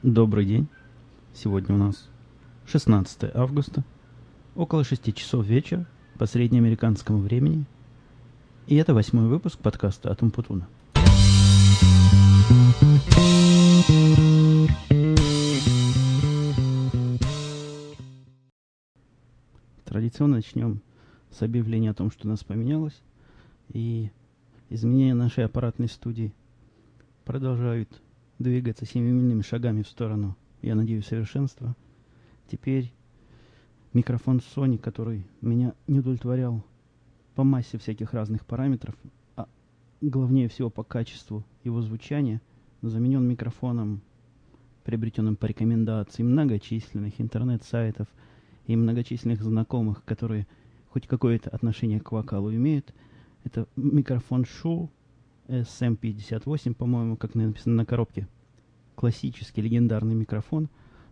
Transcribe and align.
Добрый 0.00 0.46
день. 0.46 0.68
Сегодня 1.34 1.74
у 1.74 1.78
нас 1.78 2.08
16 2.66 3.34
августа, 3.34 3.84
около 4.56 4.84
6 4.84 5.14
часов 5.14 5.44
вечера 5.44 5.86
по 6.18 6.24
среднеамериканскому 6.24 7.18
времени. 7.18 7.66
И 8.66 8.76
это 8.76 8.94
восьмой 8.94 9.28
выпуск 9.28 9.58
подкаста 9.58 10.10
«Атом 10.10 10.30
Путуна». 10.30 10.66
Традиционно 19.84 20.36
начнем 20.36 20.80
с 21.30 21.42
объявления 21.42 21.90
о 21.90 21.94
том, 21.94 22.10
что 22.10 22.26
у 22.26 22.30
нас 22.30 22.42
поменялось. 22.42 22.98
И 23.68 24.10
изменения 24.70 25.14
нашей 25.14 25.44
аппаратной 25.44 25.88
студии 25.88 26.32
продолжают 27.24 28.01
двигаться 28.42 28.84
семимильными 28.84 29.42
шагами 29.42 29.82
в 29.82 29.88
сторону, 29.88 30.36
я 30.60 30.74
надеюсь, 30.74 31.06
совершенства. 31.06 31.74
Теперь 32.50 32.92
микрофон 33.92 34.38
Sony, 34.38 34.78
который 34.78 35.26
меня 35.40 35.74
не 35.86 36.00
удовлетворял 36.00 36.62
по 37.34 37.44
массе 37.44 37.78
всяких 37.78 38.12
разных 38.12 38.44
параметров, 38.44 38.94
а 39.36 39.48
главнее 40.00 40.48
всего 40.48 40.70
по 40.70 40.82
качеству 40.82 41.44
его 41.64 41.80
звучания, 41.80 42.40
заменен 42.82 43.26
микрофоном, 43.26 44.02
приобретенным 44.84 45.36
по 45.36 45.46
рекомендации 45.46 46.22
многочисленных 46.22 47.20
интернет-сайтов 47.20 48.08
и 48.66 48.76
многочисленных 48.76 49.42
знакомых, 49.42 50.04
которые 50.04 50.46
хоть 50.90 51.06
какое-то 51.06 51.50
отношение 51.50 52.00
к 52.00 52.12
вокалу 52.12 52.52
имеют. 52.52 52.92
Это 53.44 53.66
микрофон 53.76 54.42
Shure 54.42 54.88
SM58, 55.48 56.74
по-моему, 56.74 57.16
как 57.16 57.34
написано 57.34 57.76
на 57.76 57.86
коробке. 57.86 58.28
Классический 58.94 59.62
легендарный 59.62 60.14
микрофон. 60.14 60.68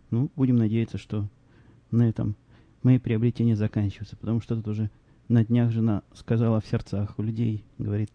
Ну, 0.09 0.29
будем 0.35 0.55
надеяться, 0.55 0.97
что 0.97 1.27
на 1.89 2.07
этом 2.07 2.35
мои 2.83 2.99
приобретения 2.99 3.55
заканчиваются, 3.55 4.17
потому 4.17 4.41
что 4.41 4.55
тут 4.55 4.67
уже 4.67 4.89
на 5.27 5.45
днях 5.45 5.71
жена 5.71 6.03
сказала 6.13 6.59
в 6.59 6.67
сердцах 6.67 7.17
у 7.17 7.23
людей, 7.23 7.63
говорит, 7.77 8.11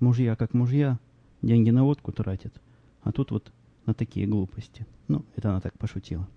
мужья 0.00 0.34
как 0.36 0.54
мужья, 0.54 0.98
деньги 1.42 1.70
на 1.70 1.84
водку 1.84 2.12
тратят, 2.12 2.60
а 3.02 3.12
тут 3.12 3.30
вот 3.30 3.52
на 3.86 3.94
такие 3.94 4.26
глупости. 4.26 4.86
Ну, 5.08 5.24
это 5.36 5.50
она 5.50 5.60
так 5.60 5.76
пошутила. 5.78 6.28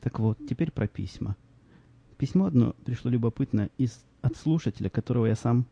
Так 0.00 0.18
вот, 0.18 0.38
теперь 0.48 0.70
про 0.70 0.86
письма. 0.86 1.36
Письмо 2.18 2.46
одно 2.46 2.74
пришло 2.84 3.10
любопытно 3.10 3.70
из, 3.78 4.04
от 4.22 4.36
слушателя, 4.36 4.88
которого 4.88 5.26
я 5.26 5.34
сам 5.34 5.66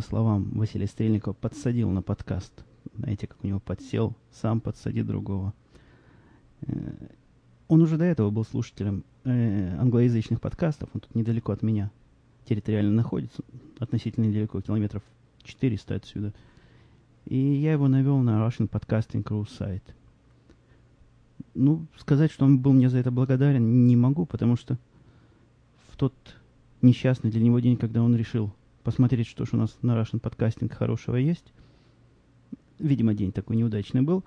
по 0.00 0.06
словам 0.06 0.48
Василия 0.54 0.86
Стрельникова, 0.86 1.34
подсадил 1.34 1.90
на 1.90 2.00
подкаст. 2.00 2.64
Знаете, 2.96 3.26
как 3.26 3.36
у 3.44 3.46
него 3.46 3.60
подсел, 3.60 4.16
сам 4.32 4.62
подсади 4.62 5.02
другого. 5.02 5.52
Э, 6.62 6.72
он 7.68 7.82
уже 7.82 7.98
до 7.98 8.06
этого 8.06 8.30
был 8.30 8.46
слушателем 8.46 9.04
э, 9.24 9.76
англоязычных 9.78 10.40
подкастов, 10.40 10.88
он 10.94 11.02
тут 11.02 11.14
недалеко 11.14 11.52
от 11.52 11.62
меня 11.62 11.90
территориально 12.46 12.92
находится, 12.92 13.42
относительно 13.78 14.24
недалеко, 14.24 14.62
километров 14.62 15.02
400 15.42 15.94
отсюда. 15.96 16.32
И 17.26 17.36
я 17.36 17.72
его 17.72 17.86
навел 17.86 18.20
на 18.20 18.40
Russian 18.42 18.70
Podcasting 18.70 19.22
Crew 19.22 19.46
сайт. 19.50 19.84
Ну, 21.52 21.84
сказать, 21.98 22.32
что 22.32 22.46
он 22.46 22.58
был 22.58 22.72
мне 22.72 22.88
за 22.88 22.96
это 22.96 23.10
благодарен, 23.10 23.86
не 23.86 23.96
могу, 23.96 24.24
потому 24.24 24.56
что 24.56 24.78
в 25.90 25.98
тот 25.98 26.14
несчастный 26.80 27.30
для 27.30 27.42
него 27.42 27.60
день, 27.60 27.76
когда 27.76 28.02
он 28.02 28.16
решил 28.16 28.50
посмотреть, 28.82 29.26
что 29.26 29.44
же 29.44 29.52
у 29.54 29.56
нас 29.56 29.76
на 29.82 29.92
Russian 30.00 30.20
подкастинг 30.20 30.72
хорошего 30.72 31.16
есть. 31.16 31.52
Видимо, 32.78 33.14
день 33.14 33.32
такой 33.32 33.56
неудачный 33.56 34.02
был. 34.02 34.24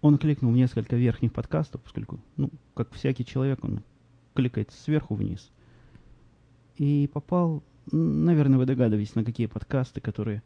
Он 0.00 0.18
кликнул 0.18 0.52
несколько 0.52 0.96
верхних 0.96 1.32
подкастов, 1.32 1.82
поскольку, 1.82 2.20
ну, 2.36 2.50
как 2.74 2.92
всякий 2.92 3.24
человек, 3.24 3.64
он 3.64 3.82
кликает 4.34 4.70
сверху 4.70 5.14
вниз. 5.14 5.50
И 6.76 7.10
попал, 7.12 7.62
наверное, 7.90 8.58
вы 8.58 8.66
догадываетесь, 8.66 9.14
на 9.14 9.24
какие 9.24 9.46
подкасты, 9.46 10.00
которые, 10.00 10.42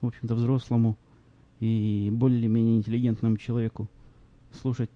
в 0.00 0.06
общем-то, 0.06 0.34
взрослому 0.34 0.96
и 1.58 2.08
более-менее 2.12 2.76
интеллигентному 2.76 3.36
человеку 3.36 3.88
слушать 4.62 4.90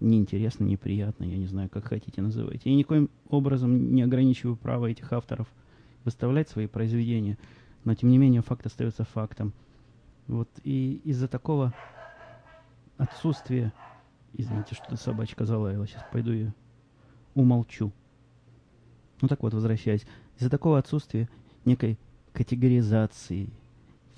неинтересно, 0.00 0.64
неприятно, 0.64 1.24
я 1.24 1.36
не 1.36 1.46
знаю, 1.46 1.68
как 1.68 1.86
хотите 1.86 2.22
называйте. 2.22 2.70
И 2.70 2.74
никоим 2.74 3.10
образом 3.28 3.92
не 3.94 4.02
ограничиваю 4.02 4.56
право 4.56 4.86
этих 4.86 5.12
авторов– 5.12 5.48
выставлять 6.04 6.48
свои 6.48 6.66
произведения, 6.66 7.38
но 7.84 7.94
тем 7.94 8.10
не 8.10 8.18
менее 8.18 8.42
факт 8.42 8.66
остается 8.66 9.04
фактом. 9.04 9.52
Вот 10.26 10.48
и 10.62 11.00
из-за 11.04 11.28
такого 11.28 11.74
отсутствия, 12.96 13.72
извините, 14.32 14.74
что 14.74 14.96
собачка 14.96 15.44
залаяла, 15.44 15.86
сейчас 15.86 16.04
пойду 16.12 16.32
ее 16.32 16.54
умолчу. 17.34 17.92
Ну 19.20 19.28
так 19.28 19.42
вот, 19.42 19.54
возвращаясь, 19.54 20.06
из-за 20.38 20.50
такого 20.50 20.78
отсутствия 20.78 21.28
некой 21.64 21.98
категоризации, 22.32 23.50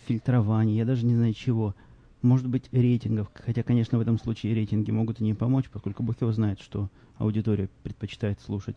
фильтрования, 0.06 0.76
я 0.76 0.84
даже 0.84 1.04
не 1.04 1.14
знаю 1.14 1.34
чего, 1.34 1.75
может 2.22 2.48
быть, 2.48 2.69
рейтингов, 2.72 3.30
хотя, 3.34 3.62
конечно, 3.62 3.98
в 3.98 4.00
этом 4.00 4.19
случае 4.19 4.54
рейтинги 4.54 4.91
могут 4.91 5.20
и 5.20 5.25
не 5.25 5.34
помочь, 5.34 5.69
поскольку 5.70 6.02
Бог 6.02 6.20
его 6.20 6.32
знает, 6.32 6.60
что 6.60 6.88
аудитория 7.19 7.69
предпочитает 7.82 8.41
слушать 8.41 8.76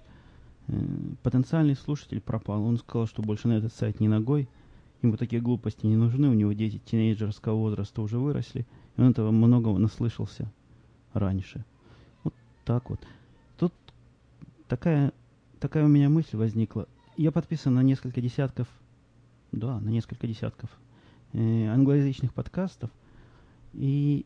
потенциальный 1.23 1.75
слушатель 1.75 2.21
пропал. 2.21 2.63
Он 2.63 2.77
сказал, 2.77 3.07
что 3.07 3.21
больше 3.21 3.47
на 3.47 3.53
этот 3.53 3.73
сайт 3.73 3.99
не 3.99 4.07
ногой. 4.07 4.47
Ему 5.01 5.17
такие 5.17 5.41
глупости 5.41 5.85
не 5.85 5.95
нужны. 5.95 6.29
У 6.29 6.33
него 6.33 6.53
дети 6.53 6.81
тинейджерского 6.83 7.55
возраста 7.55 8.01
уже 8.01 8.17
выросли. 8.17 8.65
И 8.97 9.01
он 9.01 9.11
этого 9.11 9.31
многого 9.31 9.77
наслышался 9.77 10.51
раньше. 11.13 11.63
Вот 12.23 12.33
так 12.65 12.89
вот. 12.89 12.99
Тут 13.57 13.73
такая, 14.67 15.13
такая 15.59 15.85
у 15.85 15.87
меня 15.87 16.09
мысль 16.09 16.37
возникла. 16.37 16.87
Я 17.17 17.31
подписан 17.31 17.75
на 17.75 17.83
несколько 17.83 18.21
десятков, 18.21 18.67
да, 19.51 19.79
на 19.79 19.89
несколько 19.89 20.27
десятков 20.27 20.69
э, 21.33 21.67
англоязычных 21.67 22.33
подкастов. 22.33 22.91
И 23.73 24.25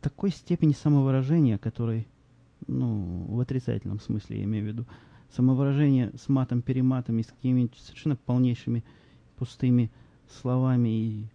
такой 0.00 0.30
степени 0.30 0.72
самовыражения, 0.72 1.58
который, 1.58 2.06
ну, 2.66 3.26
в 3.28 3.40
отрицательном 3.40 4.00
смысле 4.00 4.38
я 4.38 4.44
имею 4.44 4.64
в 4.64 4.68
виду, 4.68 4.86
самовыражение 5.34 6.12
с 6.16 6.28
матом-перематом 6.28 7.18
и 7.18 7.22
с 7.22 7.26
какими-нибудь 7.26 7.78
совершенно 7.78 8.16
полнейшими 8.16 8.84
пустыми 9.36 9.90
словами 10.40 10.88
и 10.88 11.26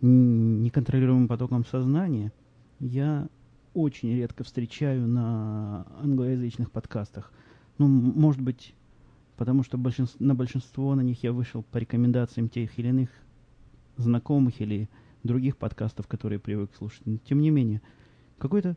неконтролируемым 0.00 1.28
потоком 1.28 1.64
сознания, 1.64 2.32
я 2.78 3.28
очень 3.74 4.14
редко 4.14 4.44
встречаю 4.44 5.06
на 5.06 5.86
англоязычных 6.02 6.70
подкастах. 6.70 7.32
Ну, 7.78 7.88
может 7.88 8.40
быть, 8.40 8.74
потому 9.36 9.62
что 9.62 9.78
большинство, 9.78 10.24
на 10.24 10.34
большинство 10.34 10.94
на 10.94 11.00
них 11.00 11.22
я 11.22 11.32
вышел 11.32 11.62
по 11.62 11.78
рекомендациям 11.78 12.48
тех 12.48 12.78
или 12.78 12.88
иных 12.88 13.08
знакомых 13.96 14.60
или 14.60 14.88
других 15.22 15.56
подкастов, 15.56 16.06
которые 16.06 16.38
привык 16.38 16.70
слушать. 16.76 17.02
Но, 17.04 17.18
тем 17.18 17.40
не 17.40 17.50
менее, 17.50 17.82
какое-то 18.38 18.76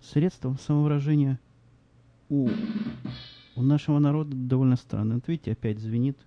средство 0.00 0.56
самовыражения 0.60 1.40
у 2.28 2.48
у 3.56 3.62
нашего 3.62 3.98
народа 3.98 4.36
довольно 4.36 4.76
странно. 4.76 5.14
Вот 5.16 5.28
видите, 5.28 5.52
опять 5.52 5.80
звенит. 5.80 6.18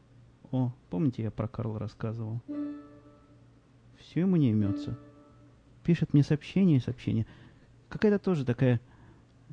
О, 0.52 0.74
помните, 0.90 1.24
я 1.24 1.32
про 1.32 1.48
Карла 1.48 1.80
рассказывал? 1.80 2.42
Все 4.00 4.22
ему 4.22 4.36
не 4.36 4.50
имется. 4.50 4.98
Пишет 5.84 6.14
мне 6.14 6.24
сообщение 6.24 6.78
и 6.78 6.82
сообщение. 6.82 7.28
Какая-то 7.88 8.20
тоже 8.20 8.46
такая 8.46 8.82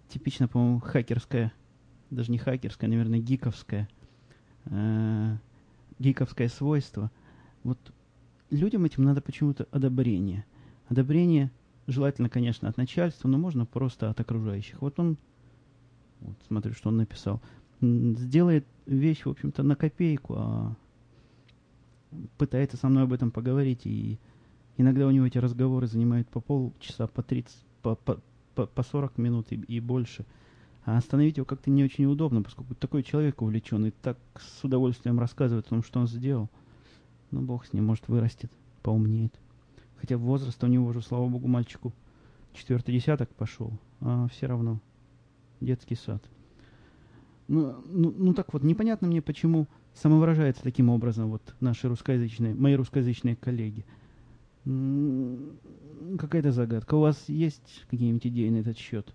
типично, 0.08 0.48
по-моему, 0.48 0.80
хакерская, 0.80 1.52
даже 2.10 2.32
не 2.32 2.38
хакерская, 2.38 2.88
наверное, 2.88 3.18
гиковская, 3.18 3.88
э, 4.66 5.36
гиковское 5.98 6.48
свойство. 6.48 7.10
Вот 7.62 7.78
людям 8.50 8.84
этим 8.84 9.04
надо 9.04 9.20
почему-то 9.20 9.68
одобрение. 9.70 10.46
Одобрение 10.88 11.50
желательно, 11.86 12.30
конечно, 12.30 12.68
от 12.68 12.76
начальства, 12.78 13.28
но 13.28 13.36
можно 13.36 13.66
просто 13.66 14.08
от 14.08 14.18
окружающих. 14.18 14.80
Вот 14.80 14.98
он, 14.98 15.18
вот 16.20 16.36
смотрю, 16.46 16.72
что 16.72 16.88
он 16.88 16.96
написал 16.96 17.42
сделает 17.80 18.66
вещь, 18.86 19.24
в 19.24 19.30
общем-то, 19.30 19.62
на 19.62 19.76
копейку, 19.76 20.34
а 20.36 20.76
пытается 22.38 22.76
со 22.76 22.88
мной 22.88 23.04
об 23.04 23.12
этом 23.12 23.30
поговорить, 23.30 23.82
и 23.84 24.18
иногда 24.76 25.06
у 25.06 25.10
него 25.10 25.26
эти 25.26 25.38
разговоры 25.38 25.86
занимают 25.86 26.28
по 26.28 26.40
полчаса, 26.40 27.06
по 27.06 27.22
30, 27.22 27.54
по, 27.82 27.94
по, 27.96 28.20
по, 28.54 28.66
по 28.66 28.82
40 28.82 29.18
минут 29.18 29.46
и, 29.50 29.56
и 29.56 29.80
больше. 29.80 30.24
А 30.84 30.96
остановить 30.96 31.36
его 31.36 31.44
как-то 31.44 31.70
не 31.70 31.82
очень 31.82 32.06
удобно, 32.06 32.42
поскольку 32.42 32.74
такой 32.74 33.02
человек 33.02 33.42
увлеченный, 33.42 33.90
так 33.90 34.18
с 34.38 34.62
удовольствием 34.64 35.18
рассказывает 35.18 35.66
о 35.66 35.70
том, 35.70 35.82
что 35.82 36.00
он 36.00 36.06
сделал. 36.06 36.48
Ну, 37.32 37.42
бог 37.42 37.66
с 37.66 37.72
ним, 37.72 37.86
может, 37.86 38.06
вырастет, 38.08 38.52
поумнеет. 38.82 39.34
Хотя 39.96 40.16
возраст 40.16 40.62
у 40.62 40.66
него 40.68 40.86
уже, 40.86 41.02
слава 41.02 41.26
богу, 41.28 41.48
мальчику 41.48 41.92
четвертый 42.52 42.94
десяток 42.94 43.28
пошел, 43.30 43.72
а 44.00 44.28
все 44.28 44.46
равно 44.46 44.80
детский 45.60 45.96
сад. 45.96 46.22
Ну, 47.48 47.76
ну, 47.86 48.14
ну 48.16 48.34
так 48.34 48.52
вот, 48.52 48.62
непонятно 48.64 49.06
мне, 49.06 49.22
почему 49.22 49.68
самовыражается 49.94 50.62
таким 50.62 50.88
образом 50.88 51.30
вот 51.30 51.54
наши 51.60 51.88
русскоязычные, 51.88 52.54
мои 52.54 52.74
русскоязычные 52.74 53.36
коллеги. 53.36 53.84
Какая-то 54.64 56.50
загадка. 56.52 56.94
У 56.96 57.00
вас 57.00 57.28
есть 57.28 57.84
какие-нибудь 57.88 58.26
идеи 58.26 58.48
на 58.48 58.56
этот 58.56 58.76
счет? 58.76 59.14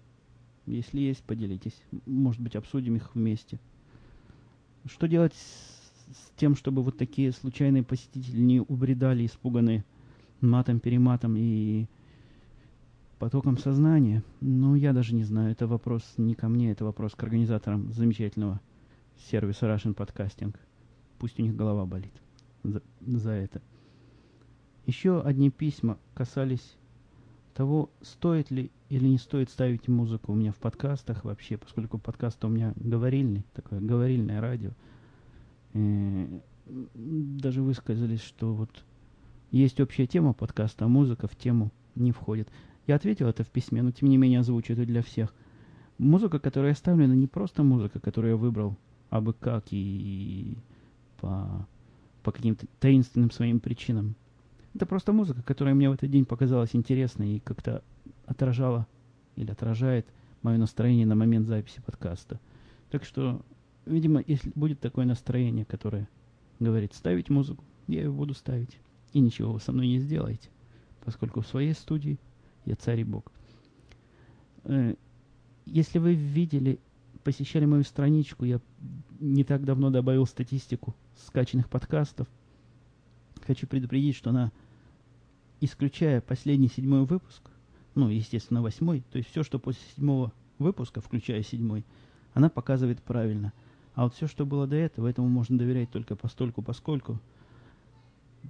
Если 0.66 1.00
есть, 1.00 1.24
поделитесь. 1.24 1.76
Может 2.06 2.42
быть, 2.42 2.56
обсудим 2.56 2.96
их 2.96 3.14
вместе. 3.16 3.60
Что 4.86 5.08
делать 5.08 5.34
с, 5.34 6.16
с 6.16 6.32
тем, 6.38 6.56
чтобы 6.56 6.82
вот 6.84 6.98
такие 6.98 7.32
случайные 7.34 7.84
посетители 7.84 8.40
не 8.40 8.62
убредали, 8.62 9.26
испуганные 9.26 9.84
матом-перематом 10.40 11.36
и 11.38 11.88
потоком 13.22 13.60
сознания? 13.60 14.24
Ну, 14.40 14.74
я 14.74 14.94
даже 14.94 15.14
не 15.14 15.24
знаю. 15.24 15.52
Это 15.52 15.68
вопрос 15.68 16.04
не 16.18 16.34
ко 16.34 16.50
мне, 16.50 16.72
это 16.72 16.84
вопрос 16.84 17.14
к 17.14 17.22
организаторам 17.22 17.94
замечательного 17.94 18.60
сервиса 19.30 19.68
Russian 19.68 19.94
Podcasting. 19.94 20.56
Пусть 21.20 21.40
у 21.40 21.44
них 21.44 21.56
голова 21.56 21.86
болит 21.86 22.14
за, 22.64 22.82
за 23.00 23.30
это. 23.30 23.62
Еще 24.88 25.22
одни 25.22 25.52
письма 25.52 26.00
касались 26.16 26.78
того, 27.54 27.92
стоит 28.02 28.50
ли 28.50 28.72
или 28.90 29.08
не 29.08 29.20
стоит 29.20 29.52
ставить 29.52 29.88
музыку 29.88 30.32
у 30.32 30.36
меня 30.36 30.52
в 30.52 30.58
подкастах 30.58 31.24
вообще, 31.24 31.58
поскольку 31.58 32.00
подкаст 32.00 32.44
у 32.44 32.48
меня 32.48 32.74
говорильный, 32.76 33.46
такое 33.54 33.80
говорильное 33.82 34.42
радио. 34.42 34.72
Э, 35.74 36.40
даже 36.66 37.62
высказались, 37.62 38.22
что 38.22 38.52
вот 38.56 38.84
есть 39.52 39.80
общая 39.80 40.08
тема 40.08 40.34
подкаста, 40.34 40.86
а 40.86 40.88
музыка 40.88 41.28
в 41.28 41.36
тему 41.36 41.72
не 41.94 42.12
входит. 42.12 42.50
Я 42.88 42.96
ответил 42.96 43.28
это 43.28 43.44
в 43.44 43.50
письме, 43.50 43.82
но 43.82 43.92
тем 43.92 44.10
не 44.10 44.18
менее 44.18 44.40
озвучу 44.40 44.74
это 44.74 44.86
для 44.86 45.02
всех. 45.02 45.34
Музыка, 45.98 46.40
которая 46.40 46.72
оставлена, 46.72 47.14
не 47.14 47.28
просто 47.28 47.64
музыка, 47.64 48.00
которую 48.00 48.32
я 48.32 48.38
выбрал 48.38 48.78
абы 49.10 49.34
как 49.34 49.66
и 49.72 50.58
по, 51.20 51.68
по 52.24 52.32
каким-то 52.32 52.66
таинственным 52.80 53.30
своим 53.30 53.60
причинам. 53.60 54.16
Это 54.74 54.86
просто 54.86 55.14
музыка, 55.14 55.44
которая 55.44 55.76
мне 55.76 55.90
в 55.90 55.94
этот 55.94 56.10
день 56.10 56.26
показалась 56.26 56.76
интересной 56.76 57.36
и 57.36 57.40
как-то 57.40 57.84
отражала 58.26 58.88
или 59.36 59.52
отражает 59.52 60.08
мое 60.42 60.58
настроение 60.58 61.06
на 61.06 61.16
момент 61.16 61.48
записи 61.48 61.82
подкаста. 61.86 62.40
Так 62.90 63.04
что, 63.04 63.42
видимо, 63.86 64.24
если 64.26 64.52
будет 64.56 64.80
такое 64.80 65.06
настроение, 65.06 65.66
которое 65.66 66.08
говорит 66.60 66.94
ставить 66.94 67.30
музыку, 67.30 67.64
я 67.88 68.04
ее 68.04 68.12
буду 68.12 68.34
ставить. 68.34 68.78
И 69.14 69.20
ничего 69.20 69.54
вы 69.54 69.60
со 69.60 69.72
мной 69.72 69.88
не 69.88 70.00
сделаете, 70.00 70.50
поскольку 71.04 71.42
в 71.42 71.48
своей 71.48 71.74
студии 71.74 72.18
я 72.66 72.76
царь 72.76 73.02
и 73.02 73.04
бог. 73.04 73.32
Э, 74.64 74.96
если 75.66 76.00
вы 76.00 76.14
видели, 76.14 76.80
посещали 77.24 77.66
мою 77.66 77.84
страничку, 77.84 78.46
я 78.46 78.60
не 79.20 79.44
так 79.44 79.64
давно 79.64 79.90
добавил 79.90 80.26
статистику 80.26 80.96
скачанных 81.16 81.70
подкастов. 81.70 82.28
Хочу 83.46 83.68
предупредить, 83.68 84.16
что 84.16 84.32
она 84.32 84.52
исключая 85.60 86.22
последний 86.22 86.70
седьмой 86.70 87.06
выпуск, 87.06 87.42
ну, 87.96 88.10
естественно, 88.10 88.62
восьмой, 88.62 89.04
то 89.12 89.18
есть 89.18 89.30
все, 89.30 89.44
что 89.44 89.60
после 89.60 89.82
седьмого 89.96 90.32
выпуска, 90.58 91.02
включая 91.02 91.44
седьмой, 91.44 91.86
она 92.34 92.50
показывает 92.50 93.02
правильно. 93.02 93.54
А 93.94 94.04
вот 94.04 94.16
все, 94.16 94.28
что 94.28 94.46
было 94.46 94.68
до 94.68 94.76
этого, 94.76 95.08
этому 95.08 95.28
можно 95.28 95.58
доверять 95.58 95.92
только 95.92 96.16
постольку, 96.16 96.62
поскольку, 96.62 97.20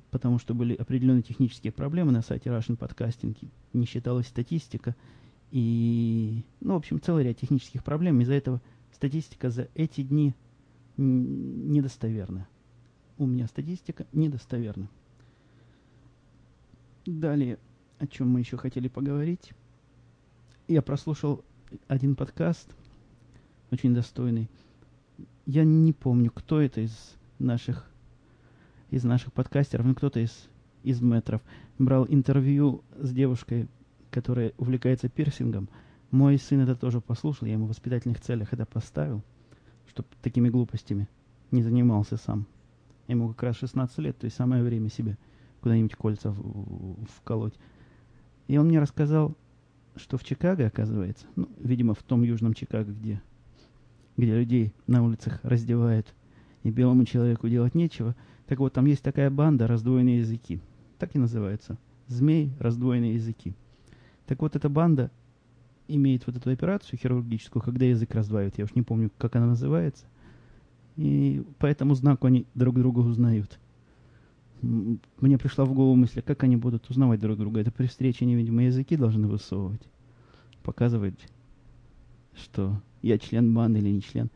потому 0.09 0.39
что 0.39 0.53
были 0.53 0.75
определенные 0.75 1.23
технические 1.23 1.71
проблемы 1.71 2.11
на 2.11 2.21
сайте 2.21 2.49
Russian 2.49 2.77
Podcasting, 2.77 3.35
не 3.73 3.85
считалась 3.85 4.27
статистика, 4.27 4.95
и, 5.51 6.43
ну, 6.61 6.73
в 6.73 6.77
общем, 6.77 7.01
целый 7.01 7.25
ряд 7.25 7.37
технических 7.37 7.83
проблем. 7.83 8.21
Из-за 8.21 8.33
этого 8.33 8.61
статистика 8.93 9.49
за 9.49 9.67
эти 9.75 10.01
дни 10.01 10.33
недостоверна. 10.97 12.47
У 13.17 13.25
меня 13.25 13.47
статистика 13.47 14.05
недостоверна. 14.13 14.89
Далее, 17.05 17.59
о 17.99 18.07
чем 18.07 18.29
мы 18.29 18.39
еще 18.39 18.57
хотели 18.57 18.87
поговорить. 18.87 19.51
Я 20.67 20.81
прослушал 20.81 21.43
один 21.87 22.15
подкаст, 22.15 22.73
очень 23.71 23.93
достойный. 23.93 24.49
Я 25.45 25.63
не 25.63 25.91
помню, 25.91 26.31
кто 26.31 26.61
это 26.61 26.81
из 26.81 27.15
наших 27.39 27.89
из 28.91 29.03
наших 29.03 29.33
подкастеров, 29.33 29.85
ну 29.85 29.95
кто-то 29.95 30.19
из, 30.19 30.49
из 30.83 31.01
метров, 31.01 31.41
брал 31.79 32.05
интервью 32.07 32.83
с 32.99 33.11
девушкой, 33.11 33.67
которая 34.11 34.53
увлекается 34.57 35.09
пирсингом. 35.09 35.69
Мой 36.11 36.37
сын 36.37 36.59
это 36.59 36.75
тоже 36.75 36.99
послушал, 36.99 37.47
я 37.47 37.53
ему 37.53 37.65
в 37.65 37.69
воспитательных 37.69 38.19
целях 38.19 38.53
это 38.53 38.65
поставил, 38.65 39.23
чтобы 39.87 40.09
такими 40.21 40.49
глупостями 40.49 41.07
не 41.51 41.63
занимался 41.63 42.17
сам. 42.17 42.45
Ему 43.07 43.29
как 43.29 43.43
раз 43.43 43.57
16 43.57 43.97
лет, 43.99 44.17
то 44.17 44.25
есть 44.25 44.35
самое 44.35 44.61
время 44.61 44.89
себе 44.89 45.17
куда-нибудь 45.61 45.95
кольца 45.95 46.31
в, 46.31 47.05
вколоть. 47.05 47.53
И 48.47 48.57
он 48.57 48.67
мне 48.67 48.79
рассказал, 48.79 49.37
что 49.95 50.17
в 50.17 50.23
Чикаго, 50.23 50.67
оказывается, 50.67 51.25
ну, 51.35 51.49
видимо, 51.59 51.93
в 51.93 52.03
том 52.03 52.23
южном 52.23 52.53
Чикаго, 52.53 52.91
где, 52.91 53.21
где 54.17 54.35
людей 54.35 54.73
на 54.87 55.03
улицах 55.03 55.39
раздевают, 55.43 56.13
и 56.63 56.69
белому 56.69 57.05
человеку 57.05 57.49
делать 57.49 57.75
нечего, 57.75 58.15
так 58.51 58.59
вот, 58.59 58.73
там 58.73 58.83
есть 58.83 59.01
такая 59.01 59.29
банда 59.29 59.65
«Раздвоенные 59.65 60.17
языки». 60.17 60.59
Так 60.99 61.15
и 61.15 61.19
называется. 61.19 61.77
«Змей. 62.07 62.51
Раздвоенные 62.59 63.13
языки». 63.13 63.53
Так 64.25 64.41
вот, 64.41 64.57
эта 64.57 64.67
банда 64.67 65.09
имеет 65.87 66.27
вот 66.27 66.35
эту 66.35 66.49
операцию 66.49 66.99
хирургическую, 66.99 67.63
когда 67.63 67.85
язык 67.85 68.13
раздваивают. 68.13 68.57
Я 68.57 68.65
уж 68.65 68.75
не 68.75 68.81
помню, 68.81 69.09
как 69.17 69.37
она 69.37 69.45
называется. 69.45 70.03
И 70.97 71.45
по 71.59 71.65
этому 71.65 71.95
знаку 71.95 72.27
они 72.27 72.45
друг 72.53 72.75
друга 72.75 72.99
узнают 72.99 73.57
мне 74.61 75.37
пришла 75.37 75.63
в 75.63 75.73
голову 75.73 75.95
мысль, 75.95 76.19
а 76.19 76.21
как 76.21 76.43
они 76.43 76.57
будут 76.57 76.89
узнавать 76.89 77.21
друг 77.21 77.37
друга. 77.37 77.61
Это 77.61 77.71
при 77.71 77.87
встрече 77.87 78.25
невидимые 78.25 78.67
языки 78.67 78.97
должны 78.97 79.27
высовывать. 79.27 79.81
Показывать, 80.61 81.17
что 82.35 82.81
я 83.01 83.17
член 83.17 83.53
банды 83.53 83.79
или 83.79 83.91
не 83.91 84.01
член. 84.01 84.29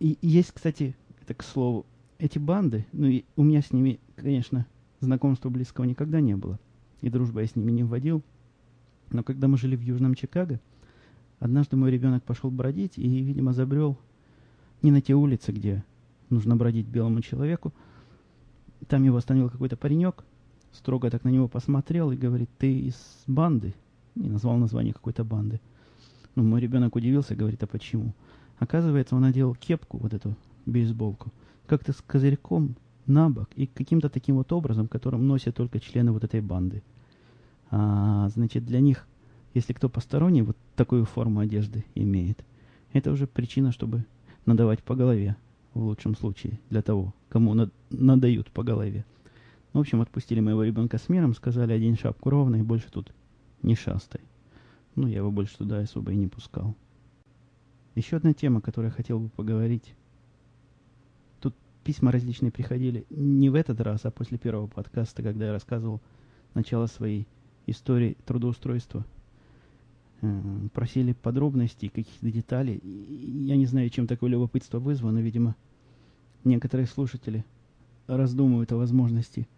И 0.00 0.16
есть, 0.22 0.52
кстати, 0.52 0.96
это 1.20 1.34
к 1.34 1.42
слову, 1.42 1.84
эти 2.22 2.38
банды, 2.38 2.86
ну 2.92 3.08
и 3.08 3.24
у 3.34 3.42
меня 3.42 3.60
с 3.62 3.72
ними, 3.72 3.98
конечно, 4.14 4.64
знакомства 5.00 5.50
близкого 5.50 5.84
никогда 5.84 6.20
не 6.20 6.36
было. 6.36 6.60
И 7.00 7.10
дружбы 7.10 7.40
я 7.40 7.48
с 7.48 7.56
ними 7.56 7.72
не 7.72 7.82
вводил. 7.82 8.22
Но 9.10 9.24
когда 9.24 9.48
мы 9.48 9.58
жили 9.58 9.74
в 9.74 9.80
Южном 9.80 10.14
Чикаго, 10.14 10.60
однажды 11.40 11.76
мой 11.76 11.90
ребенок 11.90 12.22
пошел 12.22 12.48
бродить 12.48 12.96
и, 12.96 13.08
видимо, 13.08 13.52
забрел 13.52 13.98
не 14.82 14.92
на 14.92 15.00
те 15.00 15.14
улицы, 15.14 15.50
где 15.50 15.84
нужно 16.30 16.54
бродить 16.54 16.86
белому 16.86 17.22
человеку, 17.22 17.72
там 18.86 19.02
его 19.02 19.16
остановил 19.16 19.50
какой-то 19.50 19.76
паренек, 19.76 20.24
строго 20.70 21.10
так 21.10 21.24
на 21.24 21.28
него 21.28 21.48
посмотрел 21.48 22.12
и 22.12 22.16
говорит, 22.16 22.48
ты 22.56 22.72
из 22.72 22.94
банды? 23.26 23.74
И 24.14 24.28
назвал 24.28 24.58
название 24.58 24.92
какой-то 24.92 25.24
банды. 25.24 25.60
Ну, 26.36 26.44
мой 26.44 26.60
ребенок 26.60 26.94
удивился, 26.94 27.34
говорит, 27.34 27.64
а 27.64 27.66
почему? 27.66 28.14
Оказывается, 28.60 29.16
он 29.16 29.22
надел 29.22 29.56
кепку, 29.56 29.98
вот 29.98 30.14
эту 30.14 30.36
бейсболку, 30.66 31.32
как-то 31.72 31.94
с 31.94 32.02
козырьком 32.02 32.76
на 33.06 33.30
бок 33.30 33.48
и 33.56 33.66
каким-то 33.66 34.10
таким 34.10 34.36
вот 34.36 34.52
образом, 34.52 34.88
которым 34.88 35.26
носят 35.26 35.56
только 35.56 35.80
члены 35.80 36.12
вот 36.12 36.22
этой 36.22 36.42
банды. 36.42 36.82
А, 37.70 38.28
значит, 38.28 38.66
для 38.66 38.80
них, 38.80 39.06
если 39.54 39.72
кто 39.72 39.88
посторонний 39.88 40.42
вот 40.42 40.58
такую 40.76 41.06
форму 41.06 41.40
одежды 41.40 41.86
имеет, 41.94 42.44
это 42.92 43.10
уже 43.10 43.26
причина, 43.26 43.72
чтобы 43.72 44.04
надавать 44.44 44.82
по 44.82 44.94
голове 44.94 45.34
в 45.72 45.82
лучшем 45.82 46.14
случае, 46.14 46.60
для 46.68 46.82
того, 46.82 47.14
кому 47.30 47.54
над, 47.54 47.72
надают 47.88 48.50
по 48.50 48.62
голове. 48.62 49.06
В 49.72 49.78
общем, 49.78 50.02
отпустили 50.02 50.40
моего 50.40 50.64
ребенка 50.64 50.98
с 50.98 51.08
миром, 51.08 51.34
сказали, 51.34 51.72
одень 51.72 51.96
шапку 51.96 52.28
ровно 52.28 52.56
и 52.56 52.62
больше 52.62 52.90
тут 52.90 53.14
не 53.62 53.76
шастай. 53.76 54.20
Ну, 54.94 55.06
я 55.06 55.16
его 55.16 55.30
больше 55.30 55.56
туда 55.56 55.78
особо 55.78 56.12
и 56.12 56.16
не 56.16 56.26
пускал. 56.26 56.76
Еще 57.94 58.18
одна 58.18 58.34
тема, 58.34 58.60
которую 58.60 58.90
я 58.90 58.94
хотел 58.94 59.18
бы 59.18 59.30
поговорить. 59.30 59.94
Письма 61.84 62.12
различные 62.12 62.52
приходили 62.52 63.04
не 63.10 63.50
в 63.50 63.54
этот 63.54 63.80
раз, 63.80 64.04
а 64.04 64.10
после 64.10 64.38
первого 64.38 64.66
подкаста, 64.66 65.22
когда 65.22 65.46
я 65.46 65.52
рассказывал 65.52 66.00
начало 66.54 66.86
своей 66.86 67.26
истории 67.66 68.16
трудоустройства. 68.24 69.04
Э, 70.20 70.68
просили 70.72 71.12
подробностей, 71.12 71.88
каких-то 71.88 72.30
деталей. 72.30 72.80
Я 72.84 73.56
не 73.56 73.66
знаю, 73.66 73.90
чем 73.90 74.06
такое 74.06 74.30
любопытство 74.30 74.78
вызвано. 74.78 75.18
Видимо, 75.18 75.56
некоторые 76.44 76.86
слушатели 76.86 77.44
раздумывают 78.06 78.70
о 78.72 78.76
возможности 78.76 79.48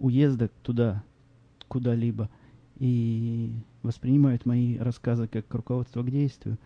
уезда 0.00 0.50
туда, 0.62 1.04
куда-либо, 1.68 2.28
и 2.78 3.52
воспринимают 3.82 4.44
мои 4.44 4.76
рассказы 4.78 5.28
как 5.28 5.52
руководство 5.54 6.02
к 6.02 6.10
действию. 6.10 6.58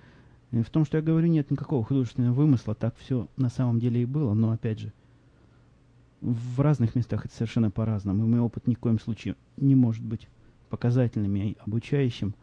И 0.53 0.63
в 0.63 0.71
том, 0.71 0.85
что 0.85 0.99
я 0.99 1.03
говорю, 1.03 1.27
нет 1.27 1.51
никакого 1.51 1.85
художественного 1.85 2.35
вымысла, 2.35 2.75
так 2.75 2.97
все 2.97 3.29
на 3.37 3.49
самом 3.49 3.81
деле 3.81 4.03
и 4.03 4.07
было, 4.07 4.33
но 4.35 4.53
опять 4.53 4.79
же, 4.79 4.93
в 6.21 6.61
разных 6.61 6.95
местах 6.95 7.27
это 7.27 7.35
совершенно 7.35 7.71
по-разному, 7.71 8.25
и 8.25 8.29
мой 8.29 8.41
опыт 8.41 8.67
ни 8.67 8.75
в 8.75 8.79
коем 8.79 8.99
случае 8.99 9.37
не 9.57 9.75
может 9.75 10.05
быть 10.05 10.29
показательным 10.71 11.35
и 11.37 11.57
обучающим, 11.65 12.35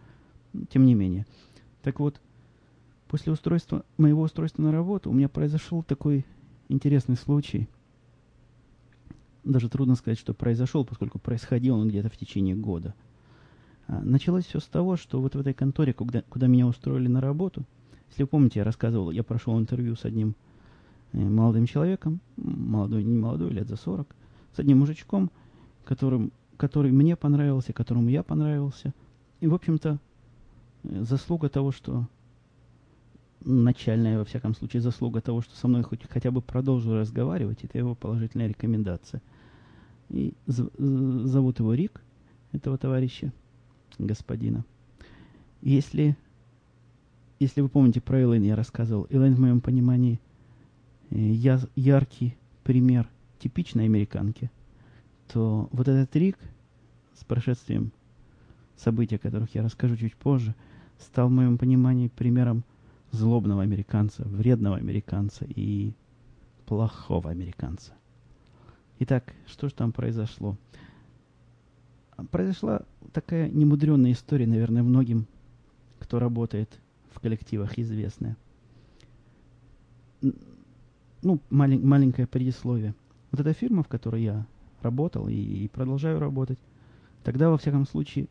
тем 0.69 0.85
не 0.85 0.95
менее. 0.95 1.25
Так 1.81 1.99
вот, 1.99 2.21
после 3.07 3.31
устройства, 3.31 3.83
моего 3.97 4.21
устройства 4.21 4.61
на 4.61 4.71
работу 4.71 5.09
у 5.09 5.13
меня 5.13 5.29
произошел 5.29 5.83
такой 5.83 6.25
интересный 6.69 7.15
случай. 7.15 7.67
даже 9.43 9.69
трудно 9.69 9.95
сказать, 9.95 10.19
что 10.19 10.33
произошел, 10.33 10.85
поскольку 10.85 11.19
происходил 11.19 11.75
он 11.75 11.89
где-то 11.89 12.09
в 12.09 12.17
течение 12.17 12.55
года. 12.55 12.93
А, 13.87 13.99
началось 14.01 14.45
все 14.45 14.59
с 14.59 14.65
того, 14.65 14.95
что 14.95 15.19
вот 15.19 15.35
в 15.35 15.39
этой 15.39 15.53
конторе, 15.53 15.93
куда, 15.93 16.21
куда 16.21 16.47
меня 16.47 16.65
устроили 16.65 17.07
на 17.07 17.19
работу, 17.19 17.65
если 18.13 18.23
вы 18.23 18.27
помните, 18.27 18.59
я 18.59 18.63
рассказывал, 18.63 19.09
я 19.09 19.23
прошел 19.23 19.59
интервью 19.59 19.95
с 19.95 20.05
одним 20.05 20.35
э, 21.13 21.17
молодым 21.17 21.65
человеком, 21.65 22.19
молодой, 22.37 23.03
не 23.03 23.17
молодой, 23.17 23.49
лет 23.49 23.67
за 23.67 23.75
40, 23.75 24.07
с 24.55 24.59
одним 24.59 24.79
мужичком, 24.79 25.31
которым, 25.83 26.31
который 26.57 26.91
мне 26.91 27.15
понравился, 27.15 27.73
которому 27.73 28.09
я 28.09 28.21
понравился. 28.21 28.93
И, 29.39 29.47
в 29.47 29.55
общем-то, 29.55 29.97
э, 30.83 31.03
заслуга 31.03 31.49
того, 31.49 31.71
что 31.71 32.07
начальная, 33.43 34.19
во 34.19 34.25
всяком 34.25 34.53
случае, 34.53 34.83
заслуга 34.83 35.19
того, 35.19 35.41
что 35.41 35.55
со 35.55 35.67
мной 35.67 35.81
хоть 35.81 36.07
хотя 36.07 36.29
бы 36.29 36.43
продолжил 36.43 36.95
разговаривать, 36.95 37.63
это 37.63 37.79
его 37.79 37.95
положительная 37.95 38.47
рекомендация. 38.47 39.23
И 40.09 40.35
зовут 40.45 41.57
его 41.57 41.73
Рик, 41.73 42.03
этого 42.51 42.77
товарища, 42.77 43.33
господина. 43.97 44.63
Если, 45.63 46.15
если 47.43 47.61
вы 47.61 47.69
помните 47.69 48.01
про 48.01 48.21
Элэйн, 48.21 48.43
я 48.43 48.55
рассказывал, 48.55 49.05
Элэйн 49.09 49.35
в 49.35 49.39
моем 49.39 49.61
понимании 49.61 50.19
э, 51.09 51.17
я, 51.17 51.59
яркий 51.75 52.35
пример 52.63 53.07
типичной 53.39 53.85
американки, 53.85 54.49
то 55.27 55.67
вот 55.71 55.87
этот 55.87 56.15
Рик 56.15 56.37
с 57.15 57.23
прошествием 57.23 57.91
событий, 58.77 59.15
о 59.15 59.19
которых 59.19 59.53
я 59.55 59.61
расскажу 59.61 59.97
чуть 59.97 60.15
позже, 60.15 60.55
стал 60.99 61.27
в 61.27 61.31
моем 61.31 61.57
понимании 61.57 62.07
примером 62.07 62.63
злобного 63.11 63.61
американца, 63.61 64.23
вредного 64.23 64.77
американца 64.77 65.45
и 65.45 65.93
плохого 66.65 67.29
американца. 67.29 67.93
Итак, 68.99 69.33
что 69.47 69.67
же 69.67 69.73
там 69.73 69.91
произошло? 69.91 70.57
Произошла 72.31 72.83
такая 73.11 73.49
немудренная 73.49 74.13
история, 74.13 74.47
наверное, 74.47 74.83
многим, 74.83 75.27
кто 75.99 76.19
работает 76.19 76.79
в 77.13 77.19
коллективах, 77.19 77.77
известная. 77.77 78.37
Ну, 80.21 81.39
малень, 81.49 81.85
маленькое 81.85 82.27
предисловие. 82.27 82.95
Вот 83.31 83.41
эта 83.41 83.53
фирма, 83.53 83.83
в 83.83 83.87
которой 83.87 84.23
я 84.23 84.45
работал 84.81 85.27
и, 85.27 85.33
и 85.33 85.67
продолжаю 85.69 86.19
работать, 86.19 86.59
тогда, 87.23 87.49
во 87.49 87.57
всяком 87.57 87.85
случае, 87.85 88.27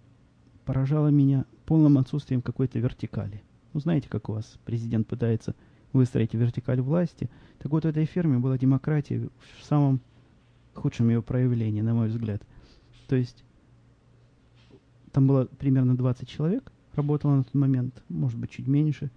поражала 0.65 1.09
меня 1.09 1.45
полным 1.67 1.99
отсутствием 1.99 2.43
какой-то 2.43 2.79
вертикали– 2.79 3.43
ну, 3.73 3.81
знаете, 3.81 4.09
как 4.09 4.29
у 4.29 4.35
вас 4.35 4.59
президент 4.65 5.07
пытается 5.07 5.55
выстроить 5.93 6.35
вертикаль 6.35 6.81
власти. 6.81 7.31
Так 7.59 7.73
вот, 7.73 7.85
в 7.85 7.89
этой 7.89 8.05
ферме 8.05 8.39
была 8.39 8.59
демократия 8.59 9.29
в 9.61 9.65
самом 9.65 10.01
худшем 10.75 11.09
ее 11.09 11.23
проявлении, 11.23 11.81
на 11.81 11.95
мой 11.95 12.09
взгляд. 12.09 12.43
То 13.09 13.17
есть 13.17 13.45
там 15.13 15.27
было 15.27 15.47
примерно 15.59 15.97
20 15.97 16.29
человек, 16.29 16.73
работало 16.95 17.37
на 17.37 17.45
тот 17.45 17.55
момент, 17.55 18.03
может 18.09 18.39
быть, 18.39 18.51
чуть 18.51 18.67
меньше. 18.67 19.11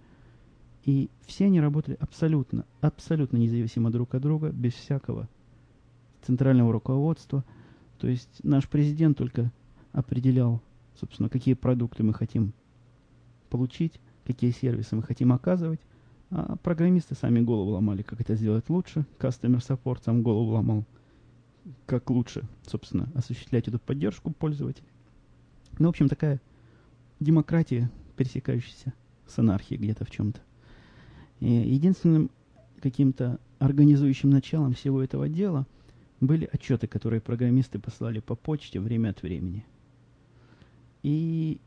И 0.84 1.10
все 1.26 1.46
они 1.46 1.60
работали 1.60 1.96
абсолютно, 2.00 2.64
абсолютно 2.80 3.36
независимо 3.38 3.90
друг 3.90 4.14
от 4.14 4.22
друга, 4.22 4.50
без 4.50 4.72
всякого 4.74 5.28
центрального 6.22 6.72
руководства. 6.72 7.44
То 7.98 8.08
есть 8.08 8.40
наш 8.44 8.68
президент 8.68 9.18
только 9.18 9.50
определял, 9.92 10.60
собственно, 11.00 11.28
какие 11.28 11.54
продукты 11.54 12.02
мы 12.02 12.14
хотим 12.14 12.52
получить, 13.50 14.00
какие 14.24 14.50
сервисы 14.50 14.94
мы 14.94 15.02
хотим 15.02 15.32
оказывать. 15.32 15.80
А 16.30 16.56
программисты 16.56 17.14
сами 17.14 17.40
голову 17.40 17.70
ломали, 17.70 18.02
как 18.02 18.20
это 18.20 18.34
сделать 18.34 18.68
лучше. 18.68 19.06
Customer 19.18 19.58
Support 19.58 20.02
сам 20.04 20.22
голову 20.22 20.52
ломал, 20.52 20.84
как 21.86 22.10
лучше, 22.10 22.44
собственно, 22.66 23.08
осуществлять 23.14 23.68
эту 23.68 23.78
поддержку 23.78 24.32
пользователей. 24.32 24.88
Ну, 25.78 25.86
в 25.86 25.90
общем, 25.90 26.08
такая 26.08 26.40
демократия, 27.20 27.90
пересекающаяся 28.16 28.92
с 29.26 29.38
анархией 29.38 29.80
где-то 29.80 30.04
в 30.04 30.10
чем-то. 30.10 30.40
Единственным 31.40 32.30
каким-то 32.80 33.38
организующим 33.58 34.30
началом 34.30 34.74
всего 34.74 35.02
этого 35.02 35.28
дела 35.28 35.66
были 36.20 36.48
отчеты, 36.50 36.86
которые 36.86 37.20
программисты 37.20 37.78
послали 37.78 38.20
по 38.20 38.34
почте 38.34 38.80
время 38.80 39.10
от 39.10 39.22
времени. 39.22 39.64
И 41.02 41.60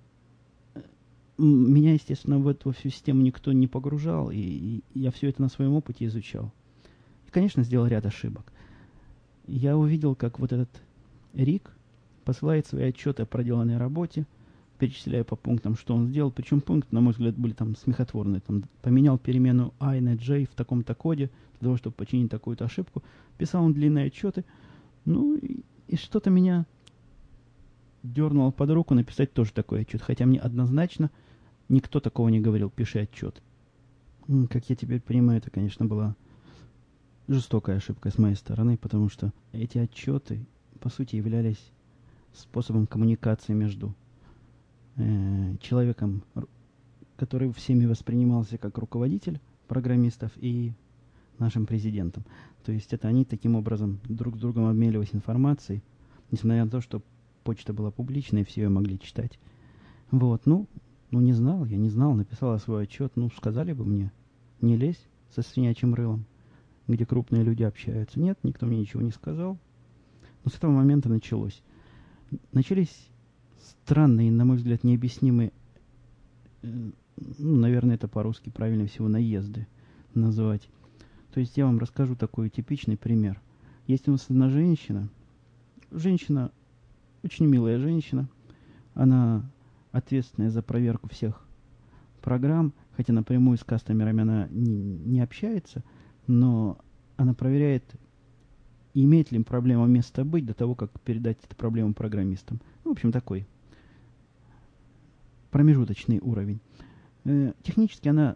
меня, 1.38 1.94
естественно, 1.94 2.39
в 2.39 2.48
эту 2.48 2.72
всю 2.72 2.89
систему 2.89 3.22
никто 3.22 3.53
не 3.53 3.68
погружал, 3.68 4.29
и, 4.32 4.38
и 4.38 4.84
я 4.94 5.12
все 5.12 5.29
это 5.29 5.41
на 5.41 5.50
своем 5.50 5.74
опыте 5.74 6.06
изучал. 6.06 6.51
И, 7.27 7.32
конечно, 7.32 7.63
сделал 7.63 7.88
ряд 7.88 8.06
ошибок. 8.06 8.51
Я 9.48 9.77
увидел, 9.77 10.15
как 10.15 10.39
вот 10.39 10.51
этот 10.51 10.70
Рик 11.34 11.72
посылает 12.25 12.68
свои 12.68 12.89
отчеты 12.89 13.24
о 13.24 13.25
проделанной 13.25 13.77
работе, 13.77 14.25
перечисляя 14.79 15.24
по 15.24 15.36
пунктам, 15.36 15.75
что 15.75 15.93
он 15.93 16.07
сделал. 16.07 16.31
Причем 16.31 16.62
пункты, 16.62 16.93
на 16.95 17.01
мой 17.01 17.13
взгляд, 17.13 17.36
были 17.36 17.53
там 17.53 17.75
смехотворные. 17.75 18.41
Там, 18.41 18.63
поменял 18.81 19.17
перемену 19.17 19.74
i 19.79 20.00
на 20.00 20.15
j 20.15 20.45
в 20.45 20.55
таком-то 20.55 20.95
коде 20.95 21.29
для 21.59 21.67
того, 21.67 21.77
чтобы 21.77 21.95
починить 21.95 22.31
такую-то 22.31 22.65
ошибку. 22.65 23.03
Писал 23.38 23.63
он 23.63 23.74
длинные 23.74 24.07
отчеты. 24.07 24.45
Ну, 25.05 25.36
и, 25.36 25.63
и 25.88 25.95
что-то 25.95 26.29
меня 26.29 26.65
дернуло 28.01 28.51
под 28.51 28.71
руку 28.71 28.93
написать 28.93 29.33
тоже 29.33 29.51
такой 29.51 29.81
отчет. 29.81 30.01
Хотя 30.01 30.25
мне 30.25 30.39
однозначно 30.39 31.12
Никто 31.69 32.00
такого 32.00 32.29
не 32.29 32.39
говорил, 32.39 32.71
пиши 32.71 33.00
отчет. 33.00 33.43
Как 34.50 34.69
я 34.69 34.75
теперь 34.75 35.00
понимаю, 35.00 35.38
это, 35.38 35.51
конечно, 35.51 35.86
была 35.86 36.15
жестокая 37.27 37.77
ошибка 37.77 38.09
с 38.09 38.17
моей 38.17 38.36
стороны, 38.36 38.75
потому 38.75 39.07
что 39.07 39.31
эти 39.51 39.77
отчеты, 39.77 40.48
по 40.79 40.89
сути, 40.89 41.15
являлись 41.15 41.63
способом 42.33 42.88
коммуникации 42.88 43.53
между 43.53 43.93
э, 45.00 45.56
человеком, 45.62 46.24
который 47.18 47.51
всеми 47.53 47.86
воспринимался 47.86 48.58
как 48.58 48.77
руководитель 48.77 49.39
программистов, 49.68 50.32
и 50.38 50.74
нашим 51.39 51.65
президентом. 51.65 52.24
То 52.63 52.72
есть 52.72 52.94
это 52.94 53.08
они 53.08 53.25
таким 53.25 53.56
образом 53.56 54.00
друг 54.03 54.36
с 54.36 54.39
другом 54.39 54.65
обменивались 54.65 55.13
информацией, 55.13 55.82
несмотря 56.32 56.65
на 56.65 56.72
то, 56.72 56.82
что 56.82 57.01
почта 57.44 57.74
была 57.74 57.91
публичной, 57.91 58.44
все 58.44 58.63
ее 58.63 58.70
могли 58.70 59.00
читать. 59.00 59.39
Вот, 60.12 60.46
ну, 60.46 60.68
ну, 61.12 61.22
не 61.22 61.34
знал, 61.34 61.65
я 61.65 61.77
не 61.77 61.89
знал, 61.89 62.13
написала 62.13 62.58
свой 62.58 62.84
отчет. 62.84 63.13
Ну, 63.15 63.29
сказали 63.32 63.74
бы 63.74 63.86
мне, 63.86 64.12
не 64.62 64.77
лезь 64.77 65.03
со 65.34 65.41
свинячьим 65.41 65.96
рылом, 65.96 66.25
где 66.88 67.06
крупные 67.06 67.44
люди 67.44 67.63
общаются. 67.63 68.20
Нет, 68.20 68.38
никто 68.44 68.65
мне 68.65 68.79
ничего 68.79 69.01
не 69.01 69.12
сказал. 69.12 69.58
Но 70.44 70.51
с 70.51 70.56
этого 70.56 70.72
момента 70.72 71.10
началось. 71.10 71.63
Начались 72.51 73.08
странные, 73.61 74.31
на 74.31 74.45
мой 74.45 74.57
взгляд, 74.57 74.83
необъяснимые, 74.83 75.51
э, 76.61 76.91
ну, 77.37 77.55
наверное, 77.55 77.95
это 77.95 78.07
по-русски 78.07 78.49
правильно 78.49 78.87
всего, 78.87 79.07
наезды 79.07 79.67
называть. 80.13 80.69
То 81.33 81.39
есть 81.39 81.57
я 81.57 81.65
вам 81.65 81.79
расскажу 81.79 82.15
такой 82.15 82.49
типичный 82.49 82.97
пример. 82.97 83.41
Есть 83.87 84.07
у 84.07 84.11
нас 84.11 84.25
одна 84.29 84.49
женщина, 84.49 85.09
женщина, 85.91 86.51
очень 87.23 87.45
милая 87.45 87.79
женщина, 87.79 88.29
она 88.93 89.49
ответственная 89.91 90.49
за 90.49 90.61
проверку 90.61 91.09
всех 91.09 91.45
программ, 92.21 92.73
хотя 92.95 93.13
напрямую 93.13 93.57
с 93.57 93.63
кастомерами 93.63 94.21
она 94.21 94.47
не, 94.51 94.97
не 94.97 95.21
общается, 95.21 95.83
но 96.27 96.77
она 97.17 97.33
проверяет, 97.33 97.83
имеет 98.93 99.31
ли 99.31 99.41
проблема 99.43 99.86
место 99.86 100.25
быть 100.25 100.46
до 100.46 100.53
того, 100.53 100.75
как 100.75 100.91
передать 101.01 101.38
эту 101.43 101.55
проблему 101.55 101.93
программистам. 101.93 102.60
Ну, 102.84 102.91
в 102.91 102.93
общем, 102.93 103.12
такой 103.12 103.46
промежуточный 105.51 106.19
уровень. 106.19 106.60
Э, 107.25 107.53
технически 107.63 108.08
она 108.08 108.36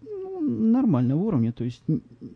ну, 0.00 0.40
нормального 0.40 1.20
уровня, 1.20 1.52
то 1.52 1.64
есть 1.64 1.82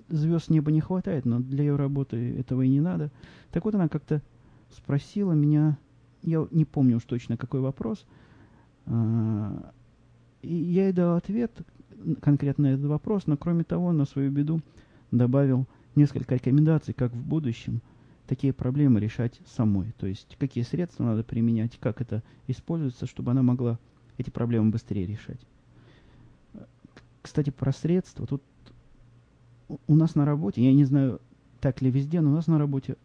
звезд 0.08 0.50
неба 0.50 0.70
не 0.70 0.80
хватает, 0.80 1.24
но 1.24 1.40
для 1.40 1.64
ее 1.64 1.76
работы 1.76 2.36
этого 2.38 2.62
и 2.62 2.68
не 2.68 2.80
надо. 2.80 3.10
Так 3.50 3.64
вот 3.64 3.74
она 3.74 3.88
как-то 3.88 4.22
спросила 4.70 5.32
меня, 5.32 5.78
я 6.22 6.46
не 6.50 6.64
помню 6.64 6.96
уж 6.96 7.04
точно 7.04 7.36
какой 7.36 7.60
вопрос. 7.60 8.06
А, 8.86 9.72
и 10.42 10.54
я 10.54 10.84
ей 10.84 10.92
дал 10.92 11.16
ответ 11.16 11.52
конкретно 12.20 12.70
на 12.70 12.74
этот 12.74 12.86
вопрос, 12.86 13.26
но 13.26 13.36
кроме 13.36 13.64
того, 13.64 13.92
на 13.92 14.04
свою 14.04 14.30
беду 14.30 14.60
добавил 15.10 15.66
несколько 15.94 16.34
рекомендаций, 16.34 16.94
как 16.94 17.12
в 17.12 17.22
будущем 17.22 17.80
такие 18.26 18.52
проблемы 18.52 19.00
решать 19.00 19.40
самой. 19.46 19.92
То 19.98 20.06
есть, 20.06 20.36
какие 20.38 20.64
средства 20.64 21.04
надо 21.04 21.24
применять, 21.24 21.78
как 21.78 22.00
это 22.00 22.22
используется, 22.46 23.06
чтобы 23.06 23.32
она 23.32 23.42
могла 23.42 23.78
эти 24.18 24.30
проблемы 24.30 24.70
быстрее 24.70 25.06
решать. 25.06 25.40
Кстати, 27.20 27.50
про 27.50 27.72
средства. 27.72 28.26
Тут 28.26 28.42
у 29.86 29.94
нас 29.94 30.14
на 30.14 30.24
работе, 30.24 30.64
я 30.64 30.72
не 30.72 30.84
знаю, 30.84 31.20
так 31.60 31.82
ли 31.82 31.90
везде, 31.90 32.20
но 32.20 32.30
у 32.30 32.34
нас 32.34 32.46
на 32.46 32.58
работе 32.58 32.96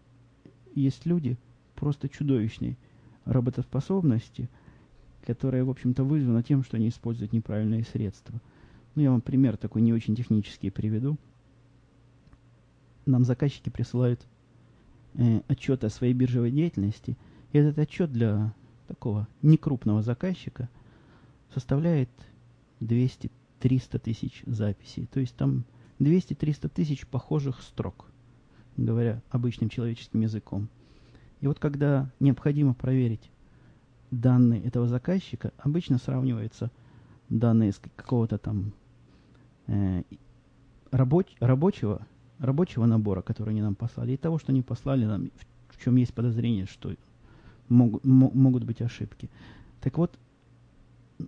есть 0.75 1.05
люди 1.05 1.37
просто 1.75 2.09
чудовищные 2.09 2.77
работоспособности, 3.25 4.49
которая, 5.25 5.63
в 5.63 5.69
общем-то, 5.69 6.03
вызвана 6.03 6.41
тем, 6.41 6.63
что 6.63 6.77
они 6.77 6.89
используют 6.89 7.33
неправильные 7.33 7.83
средства. 7.83 8.39
Ну, 8.95 9.01
я 9.01 9.11
вам 9.11 9.21
пример 9.21 9.57
такой 9.57 9.81
не 9.81 9.93
очень 9.93 10.15
технический 10.15 10.69
приведу. 10.69 11.17
Нам 13.07 13.23
заказчики 13.23 13.69
присылают 13.69 14.27
э, 15.15 15.41
отчет 15.47 15.83
о 15.83 15.89
своей 15.89 16.13
биржевой 16.13 16.51
деятельности. 16.51 17.17
И 17.53 17.57
этот 17.57 17.79
отчет 17.79 18.11
для 18.11 18.53
такого 18.87 19.27
некрупного 19.41 20.01
заказчика 20.01 20.69
составляет 21.53 22.09
200-300 22.81 23.99
тысяч 23.99 24.43
записей. 24.45 25.07
То 25.07 25.21
есть 25.21 25.35
там 25.35 25.63
200-300 25.99 26.69
тысяч 26.69 27.07
похожих 27.07 27.61
строк, 27.61 28.05
говоря 28.75 29.21
обычным 29.29 29.69
человеческим 29.69 30.21
языком. 30.21 30.67
И 31.39 31.47
вот 31.47 31.59
когда 31.59 32.11
необходимо 32.19 32.73
проверить 32.73 33.31
данные 34.11 34.61
этого 34.63 34.87
заказчика, 34.87 35.53
обычно 35.57 35.97
сравниваются 35.97 36.71
данные 37.29 37.71
с 37.71 37.79
какого-то 37.79 38.37
там 38.37 38.73
э, 39.67 40.03
рабоч, 40.91 41.27
рабочего, 41.39 42.05
рабочего 42.39 42.85
набора, 42.85 43.21
который 43.21 43.49
они 43.49 43.61
нам 43.61 43.75
послали, 43.75 44.13
и 44.13 44.17
того, 44.17 44.37
что 44.39 44.51
они 44.51 44.61
послали 44.61 45.05
нам, 45.05 45.29
в, 45.69 45.83
чем 45.83 45.95
есть 45.95 46.13
подозрение, 46.13 46.65
что 46.65 46.93
мог, 47.69 48.03
могут 48.03 48.63
быть 48.63 48.81
ошибки. 48.81 49.29
Так 49.81 49.97
вот, 49.97 50.17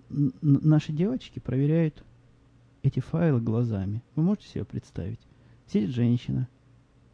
наши 0.10 0.92
девочки 0.92 1.40
проверяют 1.40 2.04
эти 2.84 3.00
файлы 3.00 3.42
глазами. 3.42 4.02
Вы 4.16 4.24
можете 4.24 4.48
себе 4.48 4.66
представить? 4.66 5.20
Сидит 5.68 5.90
женщина 5.92 6.48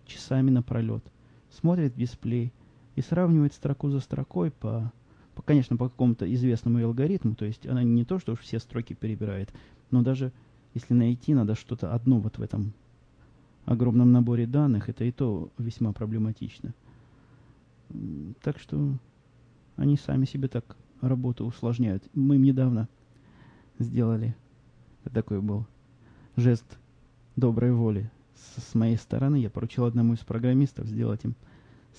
часами 0.05 0.51
напролет, 0.51 1.03
смотрит 1.49 1.93
в 1.93 1.97
дисплей 1.97 2.53
и 2.95 3.01
сравнивает 3.01 3.53
строку 3.53 3.89
за 3.89 3.99
строкой 3.99 4.51
по, 4.51 4.91
по 5.33 5.41
конечно, 5.41 5.77
по 5.77 5.89
какому-то 5.89 6.31
известному 6.33 6.83
алгоритму. 6.83 7.35
То 7.35 7.45
есть 7.45 7.65
она 7.65 7.83
не 7.83 8.05
то, 8.05 8.19
что 8.19 8.35
все 8.35 8.59
строки 8.59 8.93
перебирает, 8.93 9.53
но 9.91 10.01
даже 10.01 10.31
если 10.73 10.93
найти 10.93 11.33
надо 11.33 11.55
что-то 11.55 11.93
одно 11.93 12.19
вот 12.19 12.37
в 12.37 12.41
этом 12.41 12.73
огромном 13.65 14.11
наборе 14.11 14.45
данных, 14.45 14.89
это 14.89 15.03
и 15.03 15.11
то 15.11 15.49
весьма 15.57 15.91
проблематично. 15.91 16.73
Так 18.41 18.59
что 18.59 18.97
они 19.75 19.97
сами 19.97 20.25
себе 20.25 20.47
так 20.47 20.75
работу 21.01 21.45
усложняют. 21.45 22.03
Мы 22.13 22.35
им 22.35 22.43
недавно 22.43 22.87
сделали 23.79 24.35
такой 25.13 25.41
был 25.41 25.65
жест 26.35 26.65
доброй 27.35 27.71
воли 27.71 28.09
с, 28.35 28.71
с 28.71 28.75
моей 28.75 28.97
стороны. 28.97 29.37
Я 29.37 29.49
поручил 29.49 29.85
одному 29.85 30.13
из 30.13 30.19
программистов 30.19 30.87
сделать 30.87 31.23
им 31.23 31.35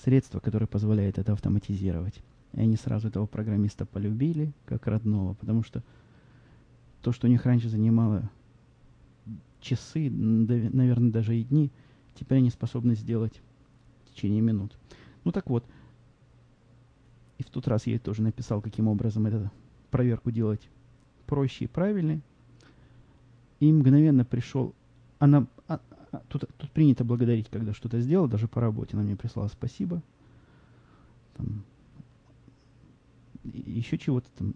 средство, 0.03 0.39
которое 0.39 0.67
позволяет 0.67 1.17
это 1.17 1.33
автоматизировать. 1.33 2.21
И 2.53 2.61
они 2.61 2.75
сразу 2.75 3.07
этого 3.07 3.25
программиста 3.25 3.85
полюбили, 3.85 4.53
как 4.65 4.87
родного, 4.87 5.33
потому 5.33 5.63
что 5.63 5.83
то, 7.01 7.11
что 7.11 7.27
у 7.27 7.29
них 7.29 7.45
раньше 7.45 7.69
занимало 7.69 8.29
часы, 9.67 10.09
наверное, 10.09 11.11
даже 11.11 11.37
и 11.37 11.43
дни, 11.43 11.71
теперь 12.15 12.39
они 12.39 12.49
способны 12.49 12.95
сделать 12.95 13.41
в 14.05 14.13
течение 14.13 14.41
минут. 14.41 14.77
Ну 15.23 15.31
так 15.31 15.49
вот, 15.49 15.65
и 17.37 17.43
в 17.43 17.49
тот 17.49 17.67
раз 17.67 17.85
я 17.87 17.99
тоже 17.99 18.21
написал, 18.21 18.61
каким 18.61 18.87
образом 18.87 19.25
эту 19.27 19.51
проверку 19.91 20.31
делать 20.31 20.67
проще 21.25 21.65
и 21.65 21.67
правильнее. 21.67 22.21
И 23.59 23.71
мгновенно 23.71 24.23
пришел... 24.23 24.73
Она... 25.19 25.47
А, 25.67 25.79
а, 26.11 26.21
тут, 26.29 26.45
тут 26.57 26.71
принято 26.71 27.03
благодарить, 27.03 27.49
когда 27.49 27.73
что-то 27.73 27.99
сделала, 27.99 28.27
даже 28.27 28.47
по 28.47 28.61
работе 28.61 28.91
она 28.93 29.03
мне 29.03 29.15
прислала 29.15 29.47
спасибо. 29.47 30.01
Там, 31.35 31.63
еще 33.43 33.97
чего-то 33.97 34.27
там 34.37 34.55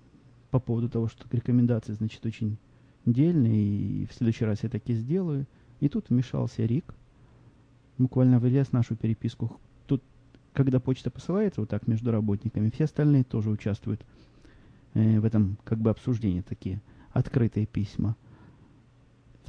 по 0.50 0.60
поводу 0.60 0.89
того, 0.89 1.08
что 1.08 1.25
рекомендации, 1.36 1.94
значит, 1.94 2.25
очень 2.25 2.58
дельные, 3.05 3.63
и 3.63 4.05
в 4.05 4.13
следующий 4.13 4.46
раз 4.46 4.63
я 4.63 4.70
таки 4.70 4.93
сделаю. 4.93 5.46
И 5.79 5.89
тут 5.89 6.10
вмешался 6.10 6.65
Рик, 6.65 6.93
буквально 7.98 8.39
вылез 8.39 8.72
нашу 8.72 8.96
переписку. 8.96 9.60
Тут, 9.88 10.03
когда 10.53 10.79
почта 10.79 11.10
посылается 11.10 11.62
вот 11.62 11.70
так 11.70 11.88
между 11.88 12.12
работниками, 12.12 12.70
все 12.70 12.84
остальные 12.86 13.24
тоже 13.24 13.50
участвуют 13.50 14.05
э, 14.93 15.20
в 15.20 15.25
этом 15.25 15.58
как 15.63 15.79
бы 15.79 15.89
обсуждении, 15.89 16.41
такие 16.41 16.81
открытые 17.13 17.65
письма 17.65 18.15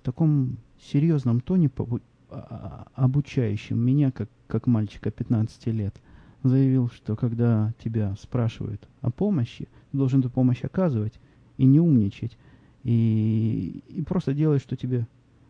в 0.03 0.05
таком 0.05 0.59
серьезном 0.81 1.41
тоне, 1.41 1.71
а, 1.79 1.97
а, 2.29 3.05
обучающем 3.05 3.79
меня, 3.79 4.11
как, 4.11 4.29
как 4.49 4.67
мальчика 4.67 5.13
15 5.13 5.67
лет, 5.67 5.95
заявил, 6.43 6.89
что 6.89 7.15
когда 7.15 7.73
тебя 7.79 8.17
спрашивают 8.21 8.89
о 9.01 9.13
помощи, 9.13 9.69
ты 9.93 9.99
должен 9.99 10.19
эту 10.19 10.29
помощь 10.29 10.65
оказывать 10.65 11.21
и 11.57 11.65
не 11.65 11.79
умничать, 11.79 12.37
и, 12.85 13.83
и 13.89 14.03
просто 14.03 14.35
делать, 14.35 14.63
что 14.63 14.77
тебе 14.77 15.07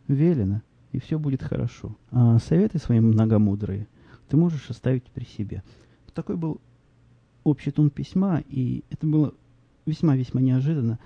велено, 0.09 0.63
и 0.93 1.01
все 1.01 1.19
будет 1.19 1.43
хорошо. 1.43 1.97
А 2.11 2.39
советы 2.39 2.79
свои 2.79 3.01
многомудрые 3.01 3.87
ты 4.29 4.37
можешь 4.37 4.71
оставить 4.71 5.05
при 5.05 5.25
себе. 5.25 5.63
Такой 6.15 6.37
был 6.37 6.61
общий 7.45 7.71
тон 7.71 7.91
письма, 7.91 8.43
и 8.49 8.85
это 8.91 9.07
было 9.07 9.35
весьма-весьма 9.87 10.41
неожиданно. 10.41 10.99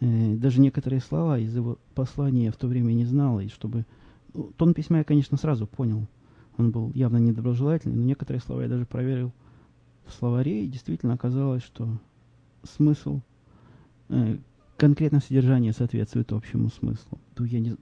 Э, 0.00 0.34
даже 0.36 0.60
некоторые 0.60 1.00
слова 1.00 1.38
из 1.38 1.54
его 1.54 1.78
послания 1.94 2.46
я 2.46 2.52
в 2.52 2.56
то 2.56 2.66
время 2.68 2.92
не 2.92 3.04
знал, 3.04 3.40
и 3.40 3.48
чтобы... 3.48 3.84
Ну, 4.34 4.50
тон 4.56 4.74
письма 4.74 4.98
я, 4.98 5.04
конечно, 5.04 5.36
сразу 5.36 5.66
понял. 5.66 6.06
Он 6.58 6.70
был 6.70 6.90
явно 6.94 7.18
недоброжелательный, 7.18 7.96
но 7.96 8.04
некоторые 8.04 8.40
слова 8.40 8.62
я 8.62 8.68
даже 8.68 8.86
проверил 8.86 9.32
в 10.06 10.12
словаре, 10.12 10.64
и 10.64 10.68
действительно 10.68 11.14
оказалось, 11.14 11.62
что 11.62 11.88
смысл, 12.64 13.20
э, 14.08 14.38
конкретно 14.76 15.20
содержание 15.20 15.72
соответствует 15.72 16.32
общему 16.32 16.70
смыслу. 16.70 17.20
То 17.34 17.44
я 17.44 17.60
не, 17.60 17.76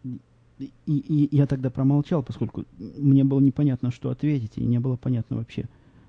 и, 0.59 0.70
и 0.87 1.37
я 1.37 1.46
тогда 1.46 1.70
промолчал, 1.70 2.22
поскольку 2.22 2.64
мне 2.79 3.24
было 3.24 3.40
непонятно, 3.40 3.90
что 3.90 4.11
ответить, 4.11 4.53
и 4.57 4.64
не 4.64 4.79
было 4.79 4.96
понятно 4.96 5.37
вообще, 5.37 5.66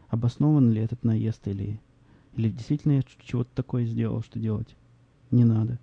обоснован 0.09 0.71
ли 0.71 0.81
этот 0.81 1.03
наезд, 1.03 1.47
или, 1.47 1.79
или 2.35 2.49
действительно 2.49 2.93
я 2.93 3.03
чего-то 3.19 3.49
такое 3.55 3.85
сделал, 3.85 4.21
что 4.21 4.39
делать 4.39 4.75
не 5.31 5.45
надо. 5.45 5.79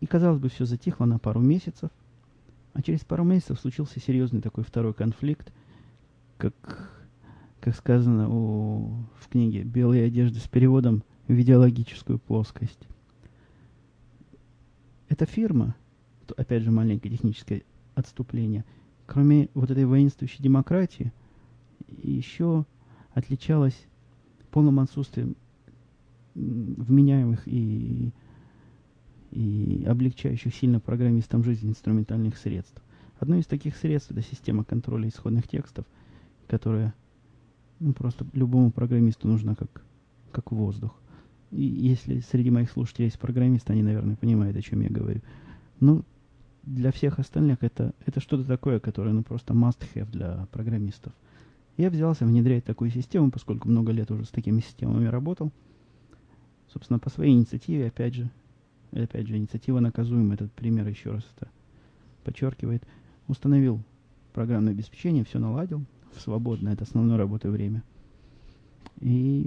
И, 0.00 0.06
казалось 0.06 0.40
бы, 0.40 0.48
все 0.50 0.66
затихло 0.66 1.06
на 1.06 1.18
пару 1.18 1.40
месяцев. 1.40 1.90
А 2.74 2.82
через 2.82 3.00
пару 3.00 3.24
месяцев 3.24 3.58
случился 3.58 3.98
серьезный 4.00 4.42
такой 4.42 4.62
второй 4.62 4.92
конфликт, 4.92 5.50
как, 6.36 6.90
как 7.60 7.74
сказано 7.74 8.28
у, 8.28 9.06
в 9.18 9.28
книге 9.30 9.62
«Белые 9.62 10.04
одежды» 10.04 10.38
с 10.40 10.48
переводом 10.48 11.02
в 11.26 11.32
идеологическую 11.32 12.18
плоскость. 12.18 12.86
Эта 15.08 15.26
фирма, 15.26 15.76
опять 16.36 16.62
же 16.62 16.70
маленькое 16.70 17.14
техническое 17.14 17.62
отступление, 17.94 18.64
кроме 19.06 19.48
вот 19.54 19.70
этой 19.70 19.84
воинствующей 19.84 20.42
демократии, 20.42 21.12
еще 22.02 22.64
отличалась 23.12 23.86
полным 24.50 24.80
отсутствием 24.80 25.36
вменяемых 26.34 27.46
и 27.46 28.12
и 29.36 29.84
облегчающих 29.86 30.54
сильно 30.54 30.80
программистам 30.80 31.44
жизнь 31.44 31.68
инструментальных 31.68 32.38
средств. 32.38 32.80
Одно 33.18 33.36
из 33.36 33.46
таких 33.46 33.76
средств– 33.76 34.10
это 34.12 34.22
система 34.22 34.64
контроля 34.64 35.08
исходных 35.08 35.46
текстов, 35.46 35.84
которая 36.48 36.94
ну, 37.80 37.92
просто 37.92 38.26
любому 38.32 38.70
программисту 38.70 39.28
нужна 39.28 39.54
как, 39.54 39.84
как 40.32 40.52
воздух. 40.52 40.98
И 41.50 41.62
если 41.62 42.20
среди 42.20 42.50
моих 42.50 42.70
слушателей 42.70 43.06
есть 43.06 43.18
программисты, 43.18 43.72
они, 43.72 43.82
наверное, 43.82 44.16
понимают, 44.16 44.56
о 44.56 44.62
чем 44.62 44.80
я 44.80 44.88
говорю. 44.88 45.20
Но 45.80 46.02
для 46.64 46.90
всех 46.90 47.18
остальных 47.18 47.58
это, 47.62 47.94
это 48.04 48.20
что-то 48.20 48.44
такое, 48.44 48.80
которое 48.80 49.12
ну, 49.12 49.22
просто 49.22 49.54
must-have 49.54 50.10
для 50.10 50.46
программистов. 50.50 51.12
Я 51.76 51.90
взялся 51.90 52.24
внедрять 52.24 52.64
такую 52.64 52.90
систему, 52.90 53.30
поскольку 53.30 53.68
много 53.68 53.92
лет 53.92 54.10
уже 54.10 54.24
с 54.24 54.30
такими 54.30 54.60
системами 54.60 55.06
работал. 55.06 55.52
Собственно, 56.72 56.98
по 56.98 57.10
своей 57.10 57.34
инициативе, 57.34 57.86
опять 57.86 58.14
же, 58.14 58.30
опять 58.92 59.28
же, 59.28 59.36
инициатива 59.36 59.80
наказуема. 59.80 60.34
Этот 60.34 60.52
пример 60.52 60.88
еще 60.88 61.12
раз 61.12 61.26
это 61.36 61.48
подчеркивает. 62.24 62.82
Установил 63.28 63.80
программное 64.32 64.72
обеспечение, 64.72 65.24
все 65.24 65.38
наладил 65.38 65.84
в 66.14 66.20
свободное, 66.20 66.72
это 66.72 66.84
основное 66.84 67.16
рабочее 67.16 67.52
время. 67.52 67.82
И 69.00 69.44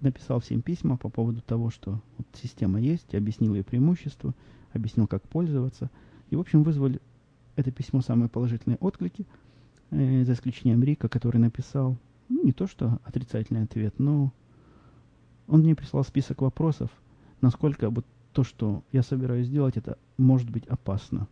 написал 0.00 0.40
всем 0.40 0.60
письма 0.60 0.96
по 0.96 1.08
поводу 1.08 1.40
того, 1.40 1.70
что 1.70 2.02
вот 2.18 2.26
система 2.34 2.80
есть, 2.80 3.14
объяснил 3.14 3.54
ее 3.54 3.64
преимущества, 3.64 4.34
объяснил, 4.72 5.06
как 5.06 5.22
пользоваться. 5.22 5.90
И, 6.30 6.36
в 6.36 6.40
общем, 6.40 6.62
вызвали 6.62 7.00
это 7.56 7.70
письмо 7.70 8.00
самые 8.00 8.28
положительные 8.28 8.78
отклики, 8.78 9.26
э, 9.90 10.24
за 10.24 10.32
исключением 10.32 10.82
Рика, 10.82 11.08
который 11.08 11.38
написал, 11.38 11.96
ну, 12.28 12.44
не 12.44 12.52
то 12.52 12.66
что 12.66 12.98
отрицательный 13.04 13.62
ответ, 13.62 13.98
но 13.98 14.32
он 15.46 15.60
мне 15.60 15.74
прислал 15.74 16.04
список 16.04 16.42
вопросов, 16.42 16.90
насколько 17.40 17.90
вот 17.90 18.06
то, 18.32 18.44
что 18.44 18.82
я 18.92 19.02
собираюсь 19.02 19.46
сделать, 19.46 19.76
это 19.76 19.98
может 20.16 20.50
быть 20.50 20.66
опасно. 20.66 21.28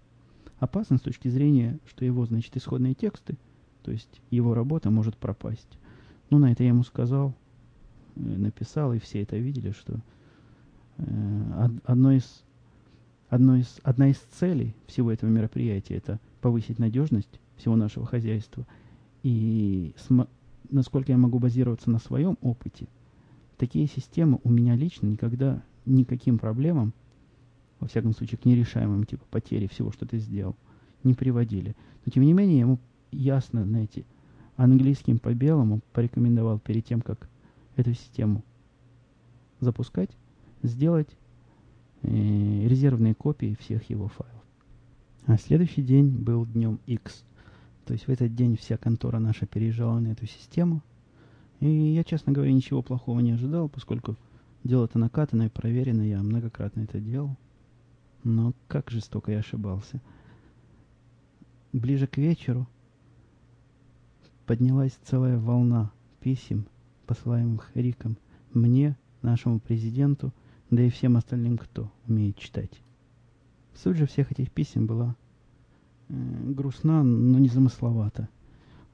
Опасно 0.59 0.98
с 0.98 1.00
точки 1.00 1.28
зрения, 1.28 1.78
что 1.87 2.04
его, 2.04 2.26
значит, 2.26 2.56
исходные 2.56 2.94
тексты, 2.94 3.38
то 3.83 3.90
есть 3.90 4.20
его 4.30 4.52
работа 4.52 4.90
может 4.90 5.16
пропасть. 5.16 5.78
Ну, 6.31 6.38
на 6.38 6.53
это 6.53 6.62
я 6.62 6.71
ему 6.71 6.85
сказал, 6.85 7.35
э, 8.16 8.21
написал, 8.21 8.93
и 8.95 8.99
все 8.99 9.23
это 9.23 9.37
видели, 9.37 9.73
что 9.73 10.01
э, 10.99 11.69
одно 11.85 12.12
из, 12.12 12.45
одно 13.29 13.57
из, 13.57 13.81
одна 13.83 14.09
из 14.09 14.19
целей 14.38 14.75
всего 14.87 15.12
этого 15.12 15.29
мероприятия– 15.29 15.95
это 15.97 16.21
повысить 16.40 16.79
надежность 16.79 17.40
всего 17.57 17.77
нашего 17.77 18.07
хозяйства 18.07 18.66
и, 19.23 19.93
насколько 20.71 21.12
я 21.12 21.19
могу 21.19 21.38
базироваться 21.38 21.90
на 21.90 21.99
своем 21.99 22.38
опыте, 22.40 22.87
такие 23.59 23.87
системы 23.87 24.40
у 24.45 24.51
меня 24.51 24.77
лично 24.77 25.07
никогда 25.07 25.62
никаким 25.85 26.38
проблемам, 26.38 26.95
во 27.81 27.88
всяком 27.88 28.14
случае, 28.14 28.38
к 28.38 28.45
нерешаемым, 28.45 29.05
типа 29.05 29.25
потери 29.31 29.66
всего, 29.66 29.90
что 29.90 30.07
ты 30.07 30.19
сделал, 30.19 30.55
не 31.03 31.14
приводили. 31.14 31.75
Но, 32.05 32.12
тем 32.12 32.23
не 32.23 32.33
менее, 32.33 32.61
ему 32.61 32.79
ясно, 33.11 33.64
знаете, 33.64 34.05
английским 34.62 35.18
по 35.18 35.33
белому 35.33 35.81
порекомендовал 35.94 36.59
перед 36.59 36.85
тем, 36.85 37.01
как 37.01 37.29
эту 37.77 37.94
систему 37.94 38.44
запускать, 39.59 40.11
сделать 40.62 41.09
э, 42.03 42.09
резервные 42.68 43.14
копии 43.14 43.57
всех 43.59 43.88
его 43.88 44.09
файлов. 44.09 44.42
А 45.25 45.38
следующий 45.38 45.83
день 45.83 46.09
был 46.09 46.44
днем 46.44 46.79
X. 46.87 47.25
То 47.87 47.94
есть 47.94 48.07
в 48.07 48.11
этот 48.11 48.35
день 48.35 48.57
вся 48.57 48.77
контора 48.77 49.18
наша 49.18 49.46
переезжала 49.46 49.99
на 49.99 50.09
эту 50.09 50.27
систему. 50.27 50.83
И 51.61 51.66
я, 51.66 52.05
честно 52.05 52.33
говоря, 52.33 52.53
ничего 52.53 52.83
плохого 52.83 53.20
не 53.20 53.33
ожидал, 53.33 53.68
поскольку 53.68 54.16
дело-то 54.62 54.99
накатано 54.99 55.44
и 55.44 55.49
проверено, 55.49 56.03
я 56.03 56.23
многократно 56.23 56.83
это 56.83 57.01
делал. 57.01 57.37
Но 58.25 58.53
как 58.68 58.90
жестоко 58.90 59.33
я 59.33 59.38
ошибался. 59.38 60.03
Ближе 61.73 62.07
к 62.07 62.18
вечеру 62.18 62.66
поднялась 64.50 64.98
целая 65.04 65.38
волна 65.38 65.92
писем, 66.18 66.66
посылаемых 67.06 67.70
Риком 67.76 68.16
мне, 68.52 68.96
нашему 69.22 69.60
президенту, 69.60 70.32
да 70.70 70.82
и 70.82 70.90
всем 70.90 71.16
остальным, 71.16 71.56
кто 71.56 71.88
умеет 72.08 72.36
читать. 72.36 72.82
Суть 73.76 73.96
же 73.96 74.06
всех 74.06 74.32
этих 74.32 74.50
писем 74.50 74.88
была 74.88 75.14
э, 76.08 76.14
грустна, 76.46 77.04
но 77.04 77.38
не 77.38 77.46
замысловата. 77.46 78.28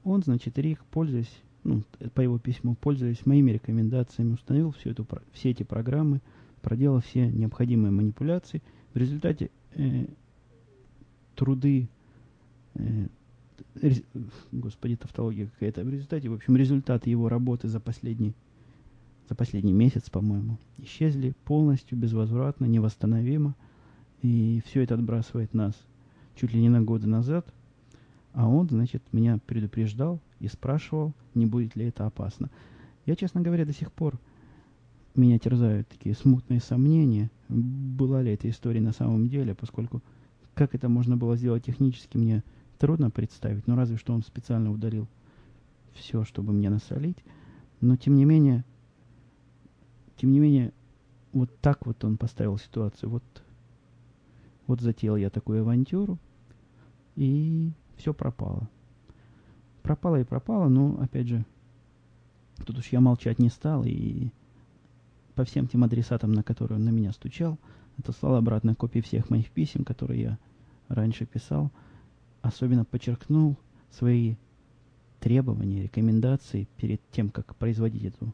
Он, 0.03 0.21
значит, 0.21 0.59
Рик, 0.59 0.85
пользуясь, 0.91 1.41
ну, 1.63 1.81
по 2.13 2.21
его 2.21 2.37
письму, 2.37 2.75
пользуясь 2.75 3.25
моими 3.25 3.49
рекомендациями, 3.49 4.33
установил 4.33 4.73
всю 4.73 4.91
эту, 4.91 5.07
все 5.31 5.49
эти 5.49 5.63
программы, 5.63 6.21
проделал 6.61 7.01
все 7.01 7.31
необходимые 7.31 7.89
манипуляции. 7.89 8.61
В 8.93 8.97
результате 8.97 9.49
э, 9.73 10.05
труды, 11.33 11.89
э, 12.75 13.07
господи, 14.51 14.95
тавтология 14.95 15.47
какая-то, 15.47 15.83
в 15.83 15.89
результате, 15.89 16.29
в 16.29 16.33
общем, 16.33 16.55
результаты 16.57 17.09
его 17.09 17.29
работы 17.29 17.67
за 17.67 17.79
последний, 17.79 18.33
за 19.29 19.35
последний 19.35 19.73
месяц, 19.73 20.09
по-моему, 20.09 20.57
исчезли 20.77 21.33
полностью, 21.45 21.97
безвозвратно, 21.97 22.65
невосстановимо– 22.65 23.55
и 24.21 24.61
все 24.65 24.81
это 24.81 24.95
отбрасывает 24.95 25.53
нас 25.53 25.73
чуть 26.35 26.53
ли 26.53 26.61
не 26.61 26.69
на 26.69 26.81
годы 26.81 27.07
назад. 27.07 27.47
А 28.33 28.47
он, 28.47 28.69
значит, 28.69 29.01
меня 29.11 29.39
предупреждал 29.45 30.19
и 30.39 30.47
спрашивал, 30.47 31.13
не 31.33 31.45
будет 31.45 31.75
ли 31.75 31.85
это 31.85 32.05
опасно. 32.05 32.49
Я, 33.05 33.15
честно 33.15 33.41
говоря, 33.41 33.65
до 33.65 33.73
сих 33.73 33.91
пор 33.91 34.19
меня 35.15 35.39
терзают 35.39 35.87
такие 35.87 36.13
смутные 36.13 36.59
сомнения, 36.59 37.31
была 37.49 38.21
ли 38.21 38.31
эта 38.31 38.49
история 38.49 38.81
на 38.81 38.91
самом 38.91 39.29
деле, 39.29 39.55
поскольку 39.55 40.03
как 40.53 40.75
это 40.75 40.89
можно 40.89 41.17
было 41.17 41.35
сделать 41.35 41.65
технически, 41.65 42.17
мне 42.17 42.43
трудно 42.77 43.09
представить, 43.09 43.67
но 43.67 43.75
разве 43.75 43.97
что 43.97 44.13
он 44.13 44.23
специально 44.23 44.71
удалил 44.71 45.07
все, 45.93 46.23
чтобы 46.23 46.53
мне 46.53 46.69
насолить. 46.69 47.17
Но 47.81 47.95
тем 47.95 48.15
не 48.15 48.25
менее, 48.25 48.65
тем 50.15 50.31
не 50.31 50.39
менее, 50.39 50.73
вот 51.33 51.55
так 51.59 51.85
вот 51.85 52.03
он 52.03 52.17
поставил 52.17 52.57
ситуацию. 52.57 53.09
Вот 53.09 53.23
вот 54.67 54.81
затеял 54.81 55.15
я 55.15 55.29
такую 55.29 55.61
авантюру, 55.61 56.19
и 57.15 57.71
все 57.95 58.13
пропало. 58.13 58.69
Пропало 59.81 60.19
и 60.19 60.25
пропало, 60.25 60.67
но, 60.67 60.99
опять 61.01 61.27
же, 61.27 61.45
тут 62.65 62.77
уж 62.77 62.87
я 62.89 62.99
молчать 62.99 63.39
не 63.39 63.49
стал, 63.49 63.85
и 63.85 64.29
по 65.35 65.45
всем 65.45 65.67
тем 65.67 65.85
адресатам, 65.85 66.33
на 66.33 66.43
которые 66.43 66.77
он 66.77 66.83
на 66.83 66.89
меня 66.89 67.13
стучал, 67.13 67.57
отослал 67.97 68.35
обратно 68.35 68.75
копии 68.75 68.99
всех 68.99 69.29
моих 69.29 69.49
писем, 69.51 69.85
которые 69.85 70.21
я 70.21 70.37
раньше 70.89 71.25
писал, 71.25 71.71
особенно 72.47 72.85
подчеркнул 72.85 73.55
свои 73.91 74.35
требования, 75.19 75.83
рекомендации 75.83 76.67
перед 76.77 77.01
тем, 77.11 77.29
как 77.29 77.55
производить 77.55 78.03
эту, 78.03 78.33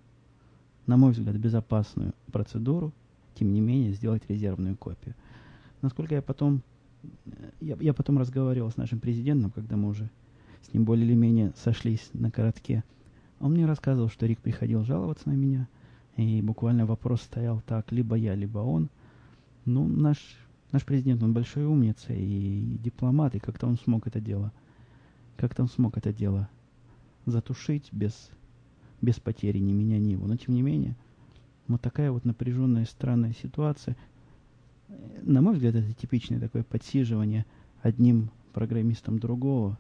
на 0.86 0.98
мой 0.98 1.12
взгляд, 1.12 1.36
безопасную 1.38 2.14
процедуру, 2.32 2.94
тем 3.36 3.54
не 3.54 3.62
менее 3.62 3.94
сделать 3.94 4.24
резервную 4.28 4.76
копию. 4.78 5.16
Насколько 5.82 6.16
я 6.16 6.22
потом, 6.22 6.62
э, 7.04 7.52
я, 7.62 7.78
я 7.80 7.94
потом 7.94 8.18
разговаривал 8.18 8.70
с 8.72 8.78
нашим 8.78 9.00
президентом, 9.00 9.52
когда 9.52 9.76
мы 9.76 9.90
уже 9.90 10.10
с 10.62 10.74
ним 10.74 10.86
более 10.86 11.06
или 11.06 11.16
менее 11.16 11.54
сошлись 11.56 12.10
на 12.14 12.32
коротке. 12.32 12.84
Он 13.40 13.54
мне 13.54 13.66
рассказывал, 13.66 14.10
что 14.10 14.26
Рик 14.26 14.40
приходил 14.40 14.84
жаловаться 14.84 15.30
на 15.30 15.34
меня, 15.34 15.68
и 16.16 16.42
буквально 16.42 16.86
вопрос 16.86 17.22
стоял 17.22 17.62
так, 17.66 17.92
либо 17.92 18.16
я, 18.16 18.36
либо 18.36 18.60
он. 18.60 18.90
Ну, 19.66 19.88
наш, 19.88 20.18
наш 20.74 20.84
президент, 20.84 21.24
он 21.24 21.32
большой 21.32 21.64
умница 21.64 22.14
и 22.14 22.78
дипломат, 22.84 23.36
и 23.36 23.40
как-то 23.40 23.68
он 23.68 23.78
смог 23.78 24.06
это 24.08 24.20
дело, 24.20 24.52
как-то 25.38 25.62
он 25.62 25.70
смог 25.70 25.98
это 25.98 26.12
дело 26.12 26.50
затушить 27.26 27.88
без, 27.94 28.30
без 29.02 29.20
потери 29.22 29.60
ни 29.60 29.72
меня, 29.72 29.98
ни 29.98 30.10
его. 30.10 30.28
Но, 30.28 30.36
тем 30.36 30.54
не 30.54 30.62
менее, 30.62 30.98
вот 31.70 31.80
такая 31.80 32.12
вот 32.12 32.26
напряженная, 32.26 32.84
странная 32.84 33.34
ситуация 33.34 33.96
на 35.22 35.42
мой 35.42 35.54
взгляд, 35.54 35.76
это 35.76 35.94
типичное 35.94 36.40
такое 36.40 36.64
подсиживание 36.64 37.46
одним 37.82 38.30
программистом 38.54 39.20
другого 39.20 39.78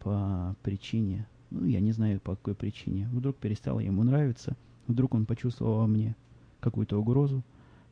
по 0.00 0.56
причине, 0.62 1.26
ну, 1.50 1.64
я 1.64 1.80
не 1.80 1.92
знаю 1.92 2.20
по 2.20 2.36
какой 2.36 2.54
причине. 2.54 3.08
Вдруг 3.12 3.36
перестало 3.36 3.80
ему 3.80 4.02
нравиться, 4.02 4.56
вдруг 4.86 5.14
он 5.14 5.26
почувствовал 5.26 5.78
во 5.78 5.86
мне 5.86 6.14
какую-то 6.60 6.98
угрозу 6.98 7.42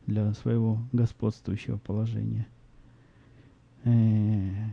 для 0.07 0.33
своего 0.35 0.79
господствующего 0.93 1.79
положения. 1.79 2.47
Э-э- 3.85 4.73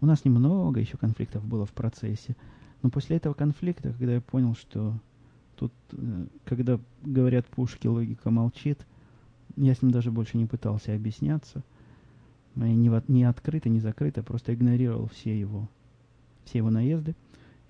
у 0.00 0.06
нас 0.06 0.24
немного 0.24 0.80
еще 0.80 0.96
конфликтов 0.96 1.44
было 1.44 1.64
в 1.64 1.70
процессе, 1.70 2.36
но 2.82 2.90
после 2.90 3.16
этого 3.16 3.34
конфликта, 3.34 3.92
когда 3.92 4.14
я 4.14 4.20
понял, 4.20 4.54
что 4.54 4.94
тут, 5.56 5.72
э, 5.92 6.26
когда 6.44 6.80
говорят 7.02 7.46
пушки, 7.46 7.86
логика 7.86 8.30
молчит– 8.30 8.86
я 9.56 9.74
с 9.74 9.82
ним 9.82 9.90
даже 9.90 10.10
больше 10.10 10.38
не 10.38 10.46
пытался 10.46 10.94
объясняться. 10.94 11.62
Не, 12.54 13.02
не 13.08 13.24
открыто, 13.24 13.68
не 13.68 13.80
закрыто, 13.80 14.22
просто 14.22 14.54
игнорировал 14.54 15.08
все 15.08 15.38
его, 15.38 15.68
все 16.44 16.58
его 16.58 16.70
наезды. 16.70 17.14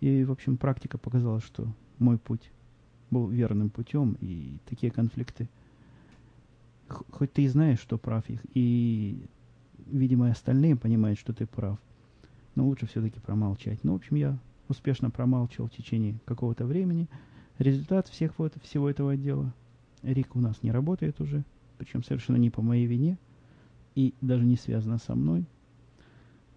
И, 0.01 0.25
в 0.25 0.33
общем, 0.33 0.57
практика 0.57 0.99
показала, 0.99 1.41
что 1.41 1.69
мой 1.99 2.19
путь 2.19 2.51
был 3.11 3.29
верным 3.29 3.71
путем, 3.71 4.17
и 4.21 4.59
такие 4.69 4.91
конфликты, 4.91 5.49
хоть 6.93 7.33
ты 7.33 7.43
и 7.43 7.49
знаешь, 7.49 7.81
что 7.81 7.99
прав 7.99 8.29
их, 8.29 8.41
и, 8.55 9.27
видимо, 9.87 10.31
остальные 10.31 10.77
понимают, 10.77 11.19
что 11.19 11.33
ты 11.33 11.47
прав, 11.47 11.79
но 12.55 12.67
лучше 12.67 12.87
все-таки 12.87 13.21
промолчать. 13.21 13.83
Ну, 13.85 13.93
в 13.93 13.97
общем, 13.97 14.17
я 14.17 14.39
успешно 14.69 15.11
промалчивал 15.11 15.69
в 15.69 15.73
течение 15.73 16.19
какого-то 16.25 16.65
времени. 16.65 17.09
Результат 17.59 18.09
всех 18.09 18.39
вот, 18.39 18.55
всего 18.63 18.89
этого 18.89 19.17
дела. 19.17 19.53
Рик 20.03 20.35
у 20.37 20.41
нас 20.41 20.63
не 20.63 20.73
работает 20.73 21.21
уже 21.21 21.45
причем 21.83 22.05
совершенно 22.05 22.37
не 22.37 22.49
по 22.49 22.63
моей 22.63 22.87
вине 22.87 23.19
и 23.97 24.15
даже 24.21 24.45
не 24.45 24.55
связано 24.55 24.99
со 24.99 25.17
мной. 25.17 25.47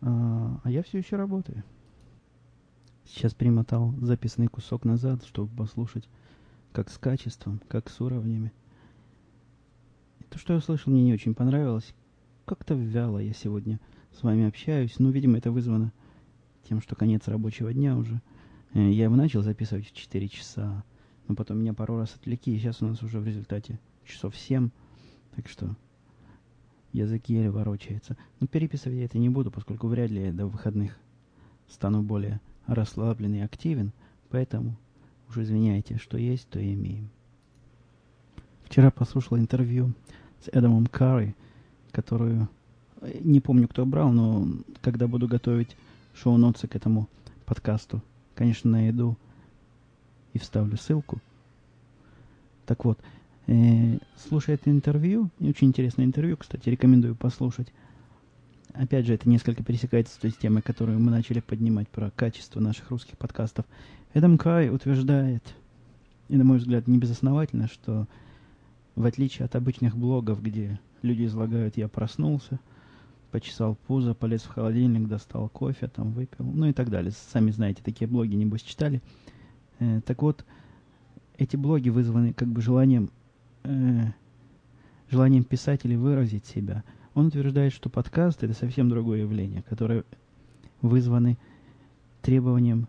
А, 0.01 0.61
а 0.63 0.69
я 0.69 0.83
все 0.83 0.99
еще 0.99 1.15
работаю. 1.15 1.63
Сейчас 3.05 3.33
примотал 3.33 3.91
записанный 4.01 4.49
кусок 4.49 4.85
назад, 4.85 5.23
чтобы 5.25 5.55
послушать, 5.55 6.07
как 6.71 6.91
с 6.91 6.99
качеством, 6.99 7.59
как 7.67 7.89
с 7.89 7.99
уровнями. 8.01 8.53
То, 10.29 10.39
что 10.39 10.53
я 10.53 10.59
услышал, 10.59 10.91
мне 10.91 11.03
не 11.03 11.13
очень 11.13 11.33
понравилось. 11.33 11.93
Как-то 12.45 12.73
вяло 12.73 13.19
я 13.19 13.33
сегодня 13.33 13.79
с 14.11 14.23
вами 14.23 14.47
общаюсь. 14.47 14.99
Ну, 14.99 15.09
видимо, 15.09 15.37
это 15.37 15.51
вызвано 15.51 15.91
тем, 16.67 16.81
что 16.81 16.95
конец 16.95 17.27
рабочего 17.27 17.73
дня 17.73 17.97
уже. 17.97 18.21
Э, 18.73 18.89
я 18.91 19.05
его 19.05 19.15
начал 19.15 19.41
записывать 19.41 19.87
в 19.87 19.93
4 19.93 20.27
часа, 20.27 20.83
но 21.27 21.35
потом 21.35 21.59
меня 21.59 21.73
пару 21.73 21.97
раз 21.97 22.15
отвлекли, 22.15 22.55
и 22.55 22.59
сейчас 22.59 22.81
у 22.81 22.87
нас 22.87 23.01
уже 23.01 23.19
в 23.19 23.25
результате 23.25 23.79
часов 24.05 24.35
7. 24.35 24.69
Так 25.35 25.47
что 25.47 25.75
язык 26.91 27.25
еле 27.27 27.51
ворочается. 27.51 28.17
Но 28.39 28.47
переписывать 28.47 28.97
я 28.97 29.05
это 29.05 29.17
не 29.17 29.29
буду, 29.29 29.51
поскольку 29.51 29.87
вряд 29.87 30.09
ли 30.11 30.25
я 30.25 30.33
до 30.33 30.47
выходных 30.47 30.97
стану 31.67 32.03
более 32.03 32.41
расслаблен 32.67 33.33
и 33.35 33.39
активен. 33.39 33.91
Поэтому 34.29 34.77
уж 35.29 35.37
извиняйте, 35.37 35.97
что 35.97 36.17
есть, 36.17 36.47
то 36.49 36.59
и 36.59 36.73
имеем. 36.73 37.09
Вчера 38.75 38.91
послушал 38.91 39.37
интервью 39.37 39.93
с 40.41 40.49
Эдамом 40.49 40.87
Карри, 40.87 41.33
которую 41.93 42.49
э, 42.99 43.19
не 43.23 43.39
помню, 43.39 43.69
кто 43.69 43.85
брал, 43.85 44.11
но 44.11 44.49
когда 44.81 45.07
буду 45.07 45.29
готовить 45.29 45.77
шоу-ноты 46.13 46.67
к 46.67 46.75
этому 46.75 47.07
подкасту, 47.45 48.01
конечно, 48.35 48.69
найду 48.69 49.15
и 50.33 50.39
вставлю 50.39 50.75
ссылку. 50.75 51.21
Так 52.65 52.83
вот, 52.83 52.99
э, 53.47 53.97
слушая 54.17 54.55
это 54.55 54.69
интервью, 54.69 55.29
очень 55.39 55.69
интересное 55.69 56.03
интервью, 56.03 56.35
кстати, 56.35 56.67
рекомендую 56.67 57.15
послушать, 57.15 57.71
опять 58.73 59.05
же, 59.05 59.13
это 59.13 59.29
несколько 59.29 59.63
пересекается 59.63 60.15
с 60.15 60.17
той 60.17 60.31
темой, 60.31 60.61
которую 60.61 60.99
мы 60.99 61.11
начали 61.11 61.39
поднимать 61.39 61.87
про 61.87 62.11
качество 62.11 62.59
наших 62.59 62.91
русских 62.91 63.17
подкастов. 63.17 63.63
Эдам 64.13 64.37
Кай 64.37 64.69
утверждает, 64.69 65.43
и, 66.27 66.35
на 66.35 66.43
мой 66.43 66.57
взгляд, 66.57 66.87
не 66.87 66.97
безосновательно, 66.97 67.69
что 67.69 68.05
в 68.95 69.05
отличие 69.05 69.45
от 69.45 69.55
обычных 69.55 69.95
блогов, 69.95 70.41
где 70.41 70.79
люди 71.01 71.25
излагают 71.25 71.77
«я 71.77 71.87
проснулся», 71.87 72.59
почесал 73.31 73.75
пузо, 73.87 74.13
полез 74.13 74.43
в 74.43 74.49
холодильник, 74.49 75.07
достал 75.07 75.49
кофе, 75.49 75.87
там 75.87 76.11
выпил, 76.11 76.45
ну 76.45 76.67
и 76.67 76.73
так 76.73 76.89
далее. 76.89 77.11
Сами 77.11 77.51
знаете, 77.51 77.81
такие 77.83 78.07
блоги, 78.07 78.35
небось, 78.35 78.61
читали. 78.61 79.01
Э, 79.79 79.99
так 80.05 80.21
вот, 80.21 80.45
эти 81.37 81.57
блоги 81.57 81.89
вызваны 81.89 82.31
как 82.31 82.47
бы 82.47 82.61
желанием, 82.61 83.09
э, 83.63 84.05
желанием 85.09 85.43
писателей 85.43 85.97
выразить 85.97 86.45
себя. 86.45 86.83
Он 87.13 87.27
утверждает, 87.27 87.73
что 87.73 87.89
подкаст– 87.89 88.43
это 88.43 88.53
совсем 88.53 88.89
другое 88.89 89.21
явление, 89.21 89.63
которое 89.63 90.05
вызваны 90.81 91.37
требованием 92.21 92.87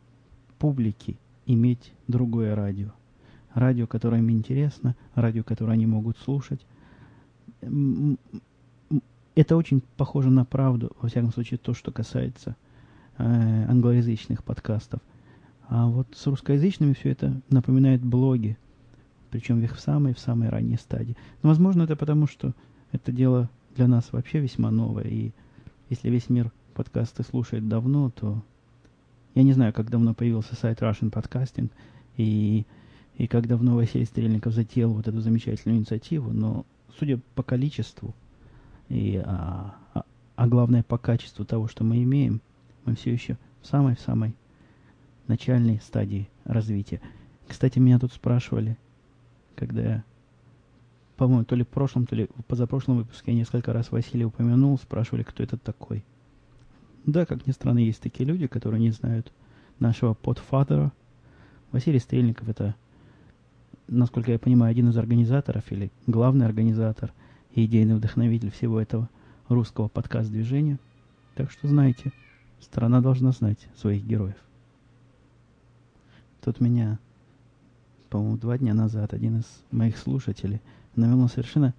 публики 0.58 1.18
иметь 1.46 1.92
другое 2.06 2.54
радио. 2.54 2.90
Радио, 3.56 3.86
которое 3.86 4.18
им 4.18 4.30
интересно, 4.30 4.94
радио, 5.14 5.42
которое 5.42 5.72
они 5.72 5.86
могут 5.86 6.16
слушать. 6.18 6.64
Это 9.34 9.56
очень 9.56 9.82
похоже 9.96 10.30
на 10.30 10.44
правду, 10.44 10.92
во 11.00 11.08
всяком 11.08 11.32
случае, 11.32 11.58
то, 11.58 11.74
что 11.74 11.90
касается 11.90 12.54
э, 13.18 13.24
англоязычных 13.68 14.44
подкастов– 14.44 15.00
а 15.68 15.86
вот 15.86 16.06
с 16.14 16.26
русскоязычными 16.26 16.92
все 16.92 17.10
это 17.10 17.40
напоминает 17.50 18.02
блоги, 18.02 18.56
причем 19.30 19.60
их 19.60 19.76
в 19.76 19.80
самой, 19.80 20.14
в 20.14 20.18
самой 20.18 20.48
ранней 20.48 20.76
стадии. 20.76 21.16
Но, 21.42 21.48
возможно, 21.48 21.82
это 21.82 21.96
потому, 21.96 22.26
что 22.26 22.52
это 22.92 23.10
дело 23.10 23.50
для 23.74 23.88
нас 23.88 24.12
вообще 24.12 24.38
весьма 24.38 24.70
новое, 24.70 25.04
и 25.04 25.32
если 25.90 26.08
весь 26.08 26.28
мир 26.28 26.52
подкасты 26.74 27.24
слушает 27.24 27.68
давно, 27.68 28.10
то 28.10 28.42
я 29.34 29.42
не 29.42 29.52
знаю, 29.52 29.72
как 29.72 29.90
давно 29.90 30.14
появился 30.14 30.54
сайт 30.54 30.80
Russian 30.80 31.10
Podcasting, 31.10 31.70
и, 32.16 32.64
и 33.16 33.26
как 33.26 33.46
давно 33.46 33.76
Василий 33.76 34.04
Стрельников 34.04 34.52
затеял 34.52 34.92
вот 34.92 35.08
эту 35.08 35.20
замечательную 35.20 35.78
инициативу, 35.78 36.32
но 36.32 36.66
судя 36.98 37.18
по 37.34 37.42
количеству, 37.42 38.14
и, 38.88 39.22
а, 39.24 39.74
а, 39.94 40.04
а 40.36 40.46
главное 40.46 40.82
по 40.82 40.98
качеству 40.98 41.44
того, 41.44 41.68
что 41.68 41.82
мы 41.82 42.02
имеем, 42.02 42.40
мы 42.84 42.94
все 42.94 43.12
еще 43.12 43.38
в 43.62 43.66
самой-самой 43.66 44.34
начальной 45.26 45.80
стадии 45.80 46.28
развития. 46.44 47.00
Кстати, 47.48 47.78
меня 47.78 47.98
тут 47.98 48.12
спрашивали, 48.12 48.76
когда 49.56 49.82
я, 49.82 50.04
по-моему, 51.16 51.44
то 51.44 51.56
ли 51.56 51.64
в 51.64 51.68
прошлом, 51.68 52.06
то 52.06 52.14
ли 52.14 52.28
в 52.36 52.44
позапрошлом 52.44 52.98
выпуске 52.98 53.32
я 53.32 53.38
несколько 53.38 53.72
раз 53.72 53.90
Василий 53.90 54.24
упомянул, 54.24 54.78
спрашивали, 54.78 55.22
кто 55.22 55.42
это 55.42 55.56
такой. 55.56 56.04
Да, 57.06 57.24
как 57.24 57.46
ни 57.46 57.52
странно, 57.52 57.78
есть 57.78 58.02
такие 58.02 58.28
люди, 58.28 58.46
которые 58.46 58.80
не 58.80 58.90
знают 58.90 59.32
нашего 59.78 60.14
подфадера. 60.14 60.92
Василий 61.72 61.98
Стрельников 61.98 62.48
это, 62.48 62.74
насколько 63.88 64.32
я 64.32 64.38
понимаю, 64.38 64.70
один 64.70 64.88
из 64.88 64.96
организаторов 64.96 65.70
или 65.70 65.90
главный 66.06 66.46
организатор 66.46 67.12
и 67.54 67.64
идейный 67.64 67.94
вдохновитель 67.94 68.50
всего 68.50 68.80
этого 68.80 69.08
русского 69.48 69.88
подкаст-движения. 69.88 70.78
Так 71.34 71.50
что 71.50 71.68
знаете, 71.68 72.12
страна 72.60 73.00
должна 73.00 73.32
знать 73.32 73.68
своих 73.76 74.04
героев. 74.04 74.36
Тут 76.42 76.60
меня, 76.60 76.98
по-моему, 78.08 78.36
два 78.36 78.58
дня 78.58 78.74
назад 78.74 79.12
один 79.12 79.40
из 79.40 79.64
моих 79.70 79.96
слушателей 79.98 80.60
навел 80.94 81.18
на 81.18 81.28
совершенно 81.28 81.74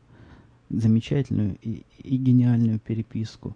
замечательную 0.70 1.58
и, 1.62 1.86
и 2.00 2.18
гениальную 2.18 2.80
переписку. 2.80 3.56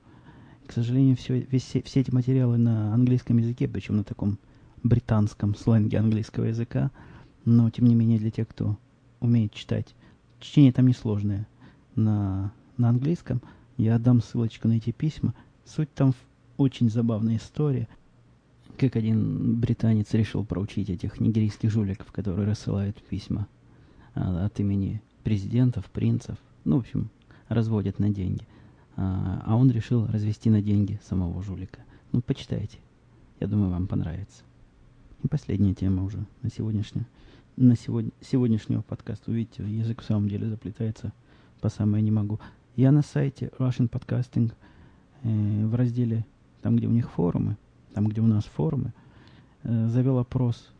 К 0.66 0.72
сожалению, 0.72 1.18
все, 1.18 1.40
весь, 1.40 1.74
все 1.84 2.00
эти 2.00 2.12
материалы 2.12 2.58
на 2.58 2.94
английском 2.94 3.38
языке, 3.38 3.68
причем 3.68 3.98
на 3.98 4.04
таком 4.04 4.40
британском 4.84 5.54
сленге 5.56 6.00
английского 6.00 6.46
языка, 6.46 6.92
но, 7.46 7.70
тем 7.70 7.86
не 7.86 7.96
менее, 7.96 8.20
для 8.20 8.32
тех, 8.32 8.48
кто 8.48 8.78
умеет 9.20 9.54
читать, 9.54 9.96
чтение 10.40 10.72
там 10.72 10.88
несложное 10.88 11.48
на, 11.96 12.52
на 12.78 12.90
английском, 12.90 13.42
я 13.78 13.96
отдам 13.96 14.22
ссылочку 14.22 14.68
на 14.68 14.74
эти 14.74 14.92
письма. 14.92 15.34
Суть 15.66 15.94
там 15.94 16.14
очень 16.58 16.90
забавная 16.90 17.38
история– 17.38 17.88
как 18.82 18.96
один 18.96 19.60
британец 19.60 20.12
решил 20.14 20.44
проучить 20.44 20.90
этих 20.90 21.20
нигерийских 21.20 21.70
жуликов, 21.70 22.12
которые 22.12 22.48
рассылают 22.48 23.02
письма 23.04 23.48
а, 24.16 24.46
от 24.46 24.60
имени 24.60 25.02
президентов, 25.24 25.86
принцев, 25.92 26.38
ну, 26.64 26.78
в 26.78 26.80
общем, 26.80 27.12
разводят 27.48 28.00
на 28.00 28.10
деньги. 28.10 28.48
А, 28.96 29.44
а 29.46 29.56
он 29.56 29.70
решил 29.70 30.08
развести 30.08 30.50
на 30.50 30.64
деньги 30.64 31.00
самого 31.08 31.44
жулика. 31.44 31.82
Ну, 32.12 32.22
почитайте. 32.22 32.80
Я 33.40 33.46
думаю, 33.46 33.70
вам 33.70 33.86
понравится. 33.86 34.42
И 35.22 35.28
последняя 35.28 35.76
тема 35.76 36.04
уже 36.04 36.26
на 36.42 36.50
сегодняшнюю. 36.50 37.06
На 37.58 37.76
сегодня, 37.76 38.12
сегодняшнего 38.22 38.82
подкаста. 38.82 39.30
Увидите, 39.30 39.64
язык 39.64 40.02
в 40.02 40.06
самом 40.06 40.30
деле 40.30 40.48
заплетается 40.48 41.12
по 41.60 41.70
самое 41.70 42.02
не 42.02 42.10
могу. 42.10 42.40
Я 42.78 42.92
на 42.92 43.02
сайте 43.02 43.52
Russian 43.60 43.90
Podcasting 43.90 44.54
э, 45.24 45.66
в 45.66 45.76
разделе, 45.76 46.26
там, 46.62 46.78
где 46.78 46.88
у 46.88 46.92
них 46.92 47.12
форумы, 47.12 47.58
там, 47.94 48.08
где 48.08 48.22
у 48.22 48.26
нас 48.26 48.46
форумы, 48.46 48.94
э, 49.64 49.88
завел 49.90 50.18
опрос 50.18 50.72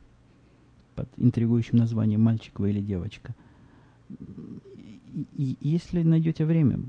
под 0.96 1.10
интригующим 1.18 1.78
названием 1.78 2.22
«Мальчик 2.22 2.58
вы 2.60 2.70
или 2.70 2.80
девочка». 2.80 3.36
И, 5.14 5.58
и 5.60 5.68
если 5.68 6.04
найдете 6.04 6.46
время, 6.46 6.80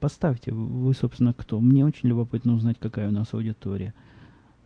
поставьте, 0.00 0.52
вы, 0.52 0.92
собственно, 0.92 1.32
кто. 1.32 1.60
Мне 1.60 1.86
очень 1.86 2.10
любопытно 2.10 2.54
узнать, 2.54 2.76
какая 2.78 3.08
у 3.08 3.12
нас 3.12 3.32
аудитория. 3.32 3.94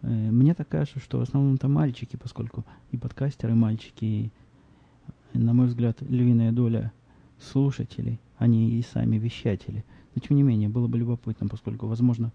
Э, 0.02 0.08
мне 0.08 0.54
так 0.54 0.68
кажется, 0.68 1.00
что 1.00 1.18
в 1.18 1.22
основном 1.22 1.54
это 1.54 1.68
мальчики, 1.68 2.16
поскольку 2.16 2.64
и 2.90 2.96
подкастеры 2.96 3.54
мальчики, 3.54 4.04
и, 4.04 5.38
на 5.38 5.52
мой 5.52 5.66
взгляд, 5.66 6.00
львиная 6.02 6.52
доля 6.52 6.92
слушателей, 7.38 8.20
они 8.38 8.70
и 8.70 8.82
сами 8.82 9.16
вещатели. 9.16 9.84
Но, 10.14 10.20
тем 10.20 10.36
не 10.36 10.42
менее, 10.42 10.68
было 10.68 10.86
бы 10.86 10.98
любопытно, 10.98 11.48
поскольку, 11.48 11.86
возможно, 11.86 12.32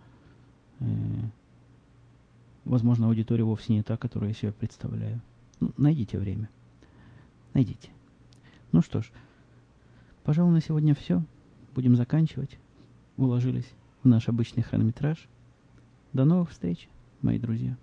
э, 0.80 0.86
Возможно, 2.65 3.08
аудитория 3.08 3.43
вовсе 3.43 3.74
не 3.74 3.82
та, 3.82 3.97
которую 3.97 4.30
я 4.30 4.36
себе 4.36 4.52
представляю. 4.52 5.19
Ну, 5.60 5.71
найдите 5.78 6.19
время. 6.19 6.50
Найдите. 7.54 7.89
Ну 8.71 8.82
что 8.82 9.02
ж, 9.02 9.12
пожалуй, 10.24 10.54
на 10.54 10.62
сегодня 10.62 10.93
все. 10.93 11.24
Будем 11.74 11.95
заканчивать. 11.95 12.58
Уложились 13.17 13.69
в 14.04 14.08
наш 14.08 14.30
обычный 14.30 14.63
хронометраж. 14.63 15.28
До 16.13 16.24
новых 16.26 16.52
встреч, 16.52 16.88
мои 17.24 17.38
друзья. 17.38 17.78